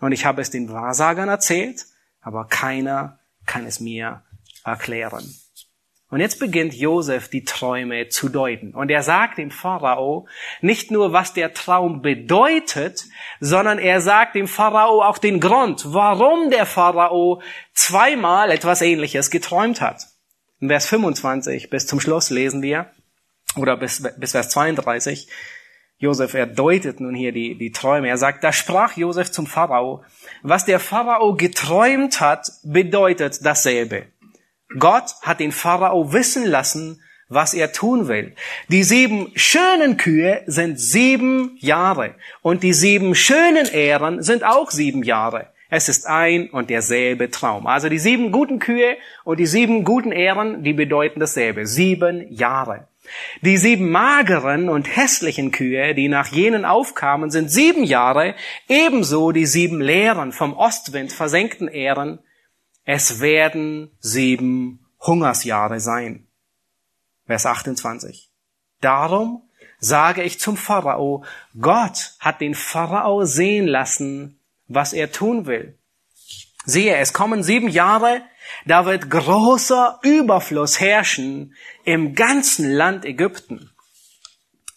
Und 0.00 0.12
ich 0.12 0.24
habe 0.24 0.42
es 0.42 0.50
den 0.50 0.68
Wahrsagern 0.70 1.28
erzählt, 1.28 1.86
aber 2.26 2.44
keiner 2.48 3.20
kann 3.46 3.66
es 3.66 3.78
mir 3.78 4.22
erklären. 4.64 5.32
Und 6.10 6.18
jetzt 6.18 6.40
beginnt 6.40 6.74
Josef 6.74 7.28
die 7.28 7.44
Träume 7.44 8.08
zu 8.08 8.28
deuten. 8.28 8.74
Und 8.74 8.90
er 8.90 9.04
sagt 9.04 9.38
dem 9.38 9.52
Pharao 9.52 10.26
nicht 10.60 10.90
nur, 10.90 11.12
was 11.12 11.34
der 11.34 11.54
Traum 11.54 12.02
bedeutet, 12.02 13.04
sondern 13.38 13.78
er 13.78 14.00
sagt 14.00 14.34
dem 14.34 14.48
Pharao 14.48 15.02
auch 15.02 15.18
den 15.18 15.38
Grund, 15.38 15.84
warum 15.86 16.50
der 16.50 16.66
Pharao 16.66 17.42
zweimal 17.74 18.50
etwas 18.50 18.82
Ähnliches 18.82 19.30
geträumt 19.30 19.80
hat. 19.80 20.02
In 20.58 20.68
Vers 20.68 20.86
25 20.86 21.70
bis 21.70 21.86
zum 21.86 22.00
Schluss 22.00 22.30
lesen 22.30 22.60
wir, 22.60 22.90
oder 23.54 23.76
bis, 23.76 24.02
bis 24.18 24.32
Vers 24.32 24.50
32, 24.50 25.28
Josef, 25.98 26.34
er 26.34 26.46
deutet 26.46 27.00
nun 27.00 27.14
hier 27.14 27.32
die, 27.32 27.56
die 27.56 27.72
Träume. 27.72 28.08
Er 28.08 28.18
sagt, 28.18 28.44
da 28.44 28.52
sprach 28.52 28.96
Josef 28.96 29.30
zum 29.30 29.46
Pharao, 29.46 30.04
was 30.42 30.66
der 30.66 30.78
Pharao 30.78 31.34
geträumt 31.34 32.20
hat, 32.20 32.50
bedeutet 32.64 33.44
dasselbe. 33.44 34.04
Gott 34.78 35.14
hat 35.22 35.40
den 35.40 35.52
Pharao 35.52 36.12
wissen 36.12 36.44
lassen, 36.44 37.00
was 37.28 37.54
er 37.54 37.72
tun 37.72 38.08
will. 38.08 38.34
Die 38.68 38.82
sieben 38.82 39.32
schönen 39.34 39.96
Kühe 39.96 40.42
sind 40.46 40.78
sieben 40.78 41.56
Jahre 41.60 42.14
und 42.42 42.62
die 42.62 42.72
sieben 42.72 43.14
schönen 43.14 43.66
Ähren 43.66 44.22
sind 44.22 44.44
auch 44.44 44.70
sieben 44.70 45.02
Jahre. 45.02 45.48
Es 45.68 45.88
ist 45.88 46.06
ein 46.06 46.50
und 46.50 46.70
derselbe 46.70 47.30
Traum. 47.30 47.66
Also 47.66 47.88
die 47.88 47.98
sieben 47.98 48.30
guten 48.30 48.60
Kühe 48.60 48.96
und 49.24 49.40
die 49.40 49.46
sieben 49.46 49.82
guten 49.82 50.12
Ähren, 50.12 50.62
die 50.62 50.72
bedeuten 50.72 51.18
dasselbe. 51.18 51.66
Sieben 51.66 52.32
Jahre. 52.32 52.86
Die 53.42 53.56
sieben 53.56 53.90
mageren 53.90 54.68
und 54.68 54.96
hässlichen 54.96 55.50
Kühe, 55.50 55.94
die 55.94 56.08
nach 56.08 56.28
jenen 56.28 56.64
aufkamen, 56.64 57.30
sind 57.30 57.50
sieben 57.50 57.84
Jahre, 57.84 58.34
ebenso 58.68 59.32
die 59.32 59.46
sieben 59.46 59.80
leeren, 59.80 60.32
vom 60.32 60.54
Ostwind 60.54 61.12
versenkten 61.12 61.68
Ähren 61.68 62.20
es 62.88 63.18
werden 63.18 63.90
sieben 63.98 64.86
Hungersjahre 65.00 65.80
sein. 65.80 66.28
Vers 67.26 67.44
28. 67.44 68.30
Darum 68.80 69.42
sage 69.80 70.22
ich 70.22 70.38
zum 70.38 70.56
Pharao, 70.56 71.24
Gott 71.60 72.14
hat 72.20 72.40
den 72.40 72.54
Pharao 72.54 73.24
sehen 73.24 73.66
lassen, 73.66 74.40
was 74.68 74.92
er 74.92 75.10
tun 75.10 75.46
will. 75.46 75.76
Siehe, 76.64 76.96
es 76.96 77.12
kommen 77.12 77.42
sieben 77.42 77.68
Jahre, 77.68 78.22
da 78.64 78.86
wird 78.86 79.10
großer 79.10 80.00
Überfluss 80.02 80.80
herrschen 80.80 81.54
im 81.84 82.14
ganzen 82.14 82.70
Land 82.70 83.04
Ägypten. 83.04 83.70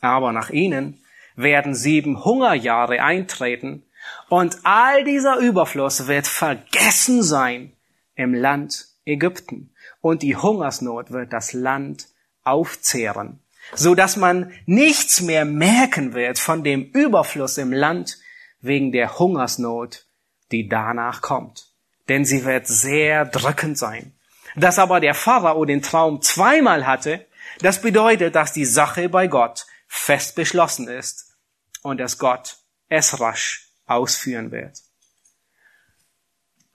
Aber 0.01 0.31
nach 0.31 0.49
ihnen 0.49 1.03
werden 1.35 1.75
sieben 1.75 2.23
Hungerjahre 2.23 3.01
eintreten 3.01 3.85
und 4.29 4.59
all 4.63 5.03
dieser 5.03 5.37
Überfluss 5.37 6.07
wird 6.07 6.27
vergessen 6.27 7.23
sein 7.23 7.73
im 8.15 8.33
Land 8.33 8.87
Ägypten. 9.05 9.73
Und 10.01 10.21
die 10.21 10.35
Hungersnot 10.35 11.11
wird 11.11 11.33
das 11.33 11.53
Land 11.53 12.07
aufzehren, 12.43 13.41
so 13.73 13.95
dass 13.95 14.15
man 14.15 14.53
nichts 14.65 15.21
mehr 15.21 15.45
merken 15.45 16.13
wird 16.13 16.39
von 16.39 16.63
dem 16.63 16.83
Überfluss 16.91 17.57
im 17.57 17.73
Land 17.73 18.17
wegen 18.61 18.91
der 18.91 19.19
Hungersnot, 19.19 20.05
die 20.51 20.67
danach 20.67 21.21
kommt. 21.21 21.68
Denn 22.09 22.25
sie 22.25 22.43
wird 22.43 22.67
sehr 22.67 23.25
drückend 23.25 23.77
sein. 23.77 24.13
Dass 24.55 24.79
aber 24.79 24.99
der 24.99 25.13
Pharao 25.13 25.63
den 25.63 25.81
Traum 25.81 26.21
zweimal 26.21 26.85
hatte, 26.85 27.25
das 27.61 27.81
bedeutet, 27.81 28.35
dass 28.35 28.51
die 28.51 28.65
Sache 28.65 29.07
bei 29.09 29.27
Gott 29.27 29.65
fest 29.87 30.35
beschlossen 30.35 30.87
ist 30.87 31.37
und 31.81 31.99
dass 31.99 32.17
Gott 32.17 32.57
es 32.89 33.19
rasch 33.19 33.67
ausführen 33.85 34.51
wird. 34.51 34.79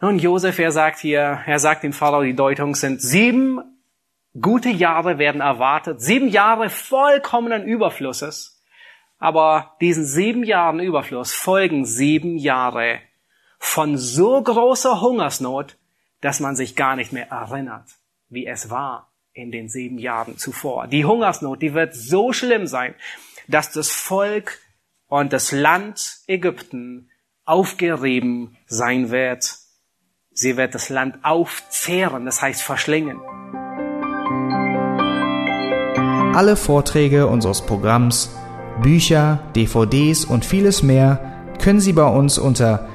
Nun, 0.01 0.19
Josef, 0.19 0.59
er 0.59 0.73
sagt 0.73 0.99
hier, 0.99 1.43
er 1.47 1.59
sagt 1.59 1.83
dem 1.83 1.93
Pharao, 1.93 2.23
die 2.23 2.35
Deutung 2.35 2.75
sind 2.75 3.01
sieben 3.01 3.61
gute 4.41 4.69
Jahre 4.69 5.19
werden 5.19 5.41
erwartet, 5.41 6.01
sieben 6.01 6.29
Jahre 6.29 6.71
vollkommenen 6.71 7.65
Überflusses. 7.65 8.63
Aber 9.19 9.77
diesen 9.81 10.05
sieben 10.05 10.45
Jahren 10.45 10.81
Überfluss 10.81 11.33
folgen 11.33 11.85
sieben 11.85 12.37
Jahre 12.37 13.01
von 13.65 13.97
so 13.97 14.43
großer 14.43 15.01
Hungersnot, 15.01 15.77
dass 16.21 16.41
man 16.41 16.57
sich 16.57 16.77
gar 16.77 16.97
nicht 16.97 17.13
mehr 17.13 17.31
erinnert, 17.31 17.89
wie 18.29 18.47
es 18.47 18.71
war 18.71 19.13
in 19.33 19.51
den 19.51 19.69
sieben 19.69 19.99
Jahren 19.99 20.39
zuvor. 20.39 20.87
Die 20.87 21.05
Hungersnot, 21.05 21.63
die 21.63 21.75
wird 21.75 21.95
so 21.95 22.33
schlimm 22.33 22.67
sein, 22.67 22.95
dass 23.49 23.73
das 23.73 23.91
Volk 23.91 24.61
und 25.07 25.33
das 25.33 25.51
Land 25.53 26.19
Ägypten 26.27 27.11
aufgerieben 27.45 28.57
sein 28.67 29.11
wird 29.11 29.59
Sie 30.37 30.57
wird 30.57 30.75
das 30.75 30.89
Land 30.89 31.19
aufzehren, 31.23 32.25
das 32.25 32.43
heißt 32.43 32.61
verschlingen. 32.61 33.21
Alle 36.35 36.57
Vorträge 36.57 37.29
unseres 37.29 37.63
Programms, 37.63 38.35
Bücher, 38.83 39.39
DVDs 39.55 40.25
und 40.25 40.45
vieles 40.45 40.83
mehr 40.83 41.55
können 41.63 41.79
Sie 41.79 41.93
bei 41.93 42.09
uns 42.09 42.37
unter 42.37 42.89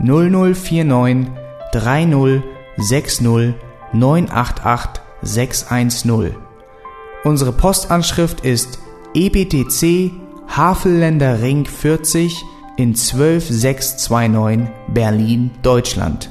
0049 0.00 1.26
30 1.72 2.42
60 2.76 3.54
988 3.92 5.02
610. 5.22 6.36
Unsere 7.24 7.52
Postanschrift 7.52 8.44
ist 8.44 8.78
EBTC 9.14 10.12
Havelländer 10.48 11.42
Ring 11.42 11.64
40 11.64 12.44
in 12.76 12.94
12629 12.94 14.68
Berlin, 14.88 15.50
Deutschland. 15.62 16.30